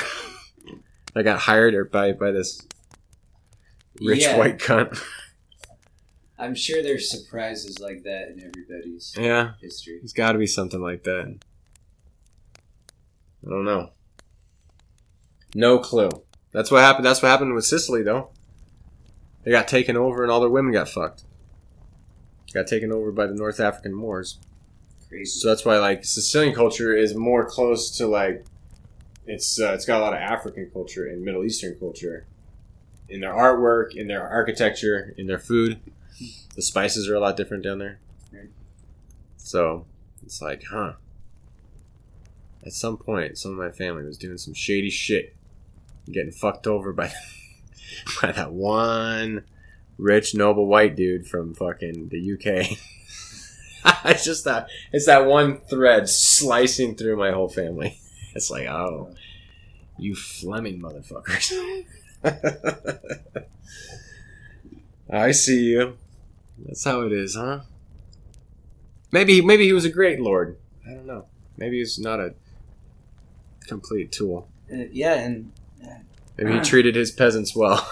[1.15, 2.61] that got hired or by by this
[4.01, 4.37] rich Yeah.
[4.39, 5.01] white cunt.
[6.39, 9.99] I'm sure there's surprises like that in everybody's Yeah, history.
[10.01, 11.39] there's got to be something like that.
[13.47, 13.91] I don't know.
[15.55, 16.11] No clue.
[16.53, 17.07] That's what happened.
[17.07, 18.31] That's what happened with Sicily, though.
[19.45, 21.23] They got taken over, and all their women got fucked.
[22.53, 24.39] Got taken over by the North African Moors.
[25.09, 25.39] Crazy.
[25.41, 28.45] So that's why, like, Sicilian culture is more close to like,
[29.27, 32.27] it's uh, it's got a lot of African culture and Middle Eastern culture,
[33.09, 35.81] in their artwork, in their architecture, in their food.
[36.55, 37.99] The spices are a lot different down there.
[39.37, 39.87] So
[40.25, 40.95] it's like, huh?
[42.65, 45.37] At some point, some of my family was doing some shady shit,
[46.11, 47.13] getting fucked over by
[48.23, 49.45] by that one
[49.99, 52.77] rich noble white dude from fucking the UK.
[54.05, 57.99] it's just that it's that one thread slicing through my whole family.
[58.35, 59.15] It's like, oh,
[59.97, 61.55] you Fleming motherfuckers.
[65.11, 65.97] I see you.
[66.59, 67.61] That's how it is, huh?
[69.13, 70.57] Maybe maybe he was a great lord.
[70.87, 71.27] I don't know.
[71.57, 72.35] Maybe he's not a
[73.67, 74.49] complete tool.
[74.73, 75.53] Uh, yeah, and
[76.37, 77.91] Maybe he treated his peasants well.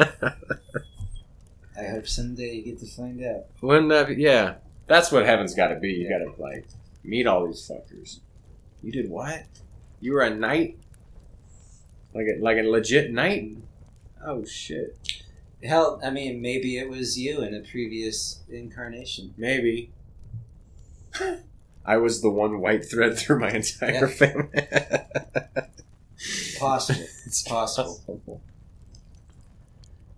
[0.00, 3.44] I hope someday you get to find out.
[3.60, 4.14] Wouldn't that be?
[4.14, 4.54] Yeah.
[4.86, 5.92] That's what heaven's got to be.
[5.92, 6.66] You got to, like,
[7.04, 8.20] meet all these fuckers.
[8.82, 9.44] You did what?
[10.00, 10.78] You were a knight?
[12.14, 13.56] Like a, like a legit knight?
[14.24, 14.96] Oh, shit.
[15.62, 19.34] Hell, I mean, maybe it was you in a previous incarnation.
[19.36, 19.90] Maybe.
[21.84, 24.06] I was the one white thread through my entire Yeah.
[24.06, 24.48] family.
[26.58, 27.00] Possible.
[27.26, 28.40] It's possible.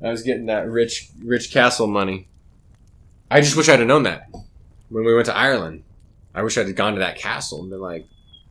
[0.02, 2.28] I was getting that rich, rich castle money.
[3.28, 4.28] I just wish I'd have known that
[4.90, 5.82] when we went to Ireland.
[6.32, 8.06] I wish I'd have gone to that castle and been like,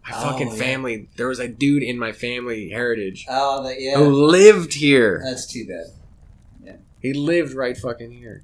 [0.09, 0.55] my Oh, fucking yeah.
[0.55, 1.07] family.
[1.17, 3.97] There was a dude in my family heritage Oh, that yeah.
[3.97, 5.21] who lived here.
[5.23, 5.87] That's too bad.
[6.63, 6.75] Yeah.
[7.01, 8.43] He lived right fucking here.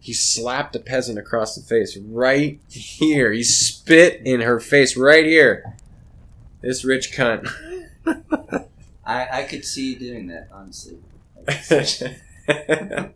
[0.00, 3.30] He slapped a peasant across the face right here.
[3.32, 5.76] He spit in her face right here.
[6.60, 7.48] This rich cunt.
[9.06, 10.98] I I could see you doing that, honestly.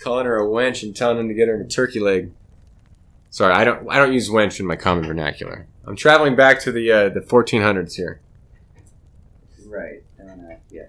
[0.00, 2.30] Calling her a wench and telling him to get her a turkey leg.
[3.30, 3.88] Sorry, I don't.
[3.90, 5.66] I don't use wench in my common vernacular.
[5.86, 8.20] I'm traveling back to the uh, the 1400s here.
[9.66, 10.02] Right.
[10.20, 10.86] Uh, yeah.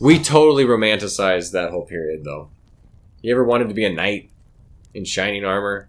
[0.00, 2.50] We totally romanticized that whole period, though.
[3.22, 4.30] You ever wanted to be a knight
[4.94, 5.88] in shining armor?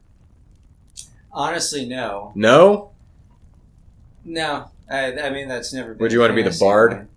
[1.32, 2.32] Honestly, no.
[2.36, 2.92] No.
[4.24, 4.70] No.
[4.90, 7.08] I, I mean, that's never been Would you want to be the bard?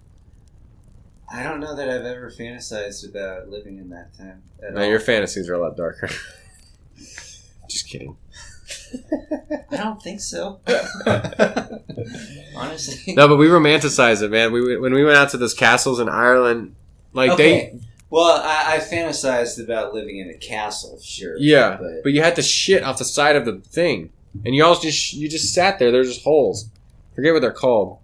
[1.30, 4.42] I don't know that I've ever fantasized about living in that time.
[4.66, 4.86] At No, all.
[4.88, 6.08] your fantasies are a lot darker.
[7.68, 8.16] Just kidding.
[9.70, 10.60] I don't think so.
[12.56, 13.14] Honestly.
[13.14, 14.52] No, but we romanticize it, man.
[14.52, 16.74] We when we went out to those castles in Ireland,
[17.12, 17.78] like okay.
[18.08, 21.36] Well, I, I fantasized about living in a castle, sure.
[21.38, 24.10] yeah, But, but you had to shit off the side of the thing,
[24.44, 25.90] and you all just you just sat there.
[25.90, 26.70] There's just holes.
[27.14, 27.98] Forget what they're called.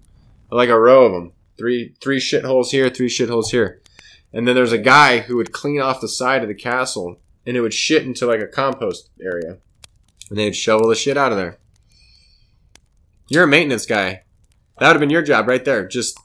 [0.50, 1.32] Like a row of them.
[1.56, 3.80] Three three shit holes here, three shit holes here,
[4.32, 7.56] and then there's a guy who would clean off the side of the castle and
[7.56, 9.58] it would shit into like a compost area,
[10.32, 11.58] and they'd shovel the shit out of there.
[13.28, 14.22] You're a maintenance guy.
[14.78, 16.18] That would have been your job right there, just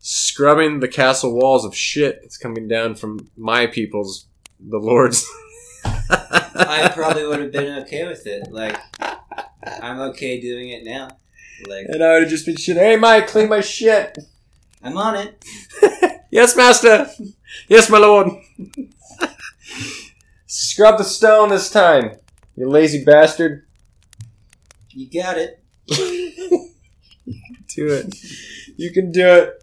[0.00, 4.26] scrubbing the castle walls of shit that's coming down from my people's,
[4.60, 5.26] the lords.
[5.84, 8.52] I probably would have been okay with it.
[8.52, 8.78] Like,
[9.80, 11.08] I'm okay doing it now.
[11.66, 12.76] Like, and I would have just been shit.
[12.76, 14.18] Hey, Mike, clean my shit.
[14.82, 15.42] I'm on it.
[16.30, 17.08] Yes, master.
[17.68, 18.28] Yes, my lord.
[20.46, 22.18] Scrub the stone this time,
[22.58, 23.64] you lazy bastard.
[24.90, 25.62] You got it.
[25.86, 26.32] do
[27.86, 28.16] it.
[28.76, 29.62] You can do it.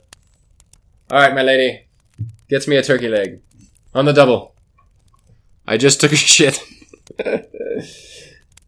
[1.12, 1.88] All right, my lady.
[2.48, 3.42] Gets me a turkey leg
[3.94, 4.56] on the double.
[5.68, 6.58] I just took a shit.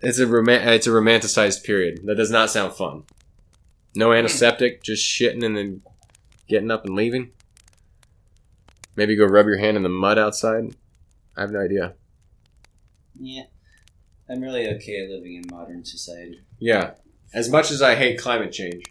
[0.01, 2.01] it's a rom- it's a romanticized period.
[2.03, 3.03] That does not sound fun.
[3.95, 5.81] No antiseptic, just shitting and then
[6.49, 7.31] getting up and leaving.
[8.97, 10.75] Maybe go rub your hand in the mud outside.
[11.37, 11.93] I have no idea.
[13.17, 13.43] Yeah.
[14.29, 16.41] I'm really okay living in modern society.
[16.59, 16.91] Yeah.
[17.33, 18.83] As much as I hate climate change.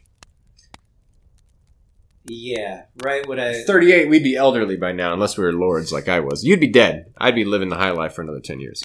[2.28, 3.26] Yeah, right.
[3.26, 6.44] What I 38, we'd be elderly by now, unless we were lords like I was.
[6.44, 7.12] You'd be dead.
[7.18, 8.82] I'd be living the high life for another 10 years.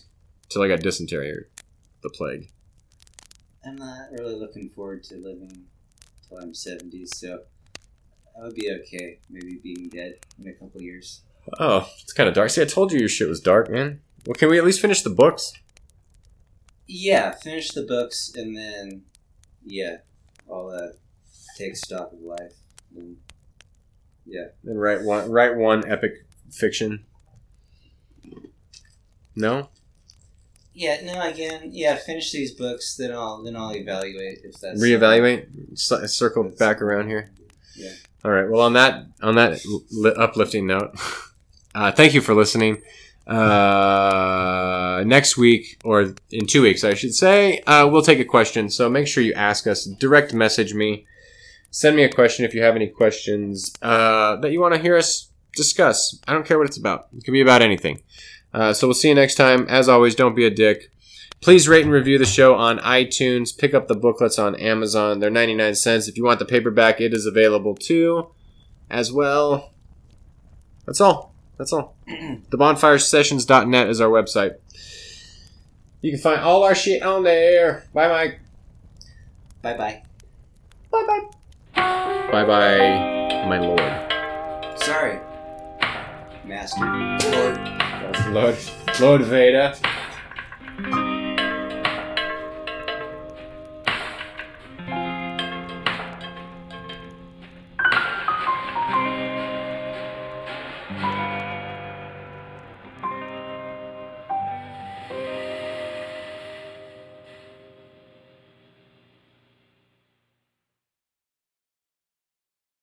[0.49, 1.49] Till I got dysentery or
[2.03, 2.51] the plague.
[3.65, 5.65] I'm not really looking forward to living
[6.27, 7.39] till I'm 70, so
[8.37, 11.21] I would be okay maybe being dead in a couple years.
[11.59, 12.49] Oh, it's kind of dark.
[12.49, 14.01] See, I told you your shit was dark, man.
[14.25, 15.53] Well, can we at least finish the books?
[16.93, 19.03] Yeah, finish the books and then
[19.65, 19.97] yeah,
[20.47, 20.97] all that
[21.57, 22.53] take stock of life.
[22.95, 23.15] And,
[24.25, 24.47] yeah.
[24.65, 27.05] And write one, write one epic fiction.
[29.35, 29.69] No?
[30.73, 35.77] Yeah, no, again, yeah, finish these books, then I'll then I'll evaluate if that's Reevaluate.
[35.77, 37.31] C- circle back around here.
[37.75, 37.91] Yeah.
[38.23, 38.49] All right.
[38.49, 39.59] Well, on that on that
[39.91, 40.95] li- uplifting note,
[41.75, 42.81] uh, thank you for listening.
[43.31, 48.69] Uh, next week or in two weeks, I should say, uh, we'll take a question.
[48.69, 49.85] So make sure you ask us.
[49.85, 51.05] Direct message me.
[51.69, 54.97] Send me a question if you have any questions uh, that you want to hear
[54.97, 56.19] us discuss.
[56.27, 57.07] I don't care what it's about.
[57.15, 58.01] It can be about anything.
[58.53, 59.65] Uh, so we'll see you next time.
[59.69, 60.91] As always, don't be a dick.
[61.39, 63.57] Please rate and review the show on iTunes.
[63.57, 65.19] Pick up the booklets on Amazon.
[65.19, 66.07] They're 99 cents.
[66.07, 68.31] If you want the paperback, it is available too,
[68.89, 69.73] as well.
[70.85, 71.30] That's all.
[71.57, 71.95] That's all.
[72.07, 74.55] TheBonfireSessions.net is our website.
[76.01, 77.85] You can find all our shit on there.
[77.93, 78.39] Bye, Mike.
[79.61, 80.03] Bye bye.
[80.91, 81.21] Bye, bye.
[82.31, 84.79] Bye, bye, my lord.
[84.79, 85.19] Sorry.
[86.45, 86.85] Master.
[87.31, 88.33] Lord.
[88.33, 88.57] Lord,
[88.99, 89.75] Lord Vader.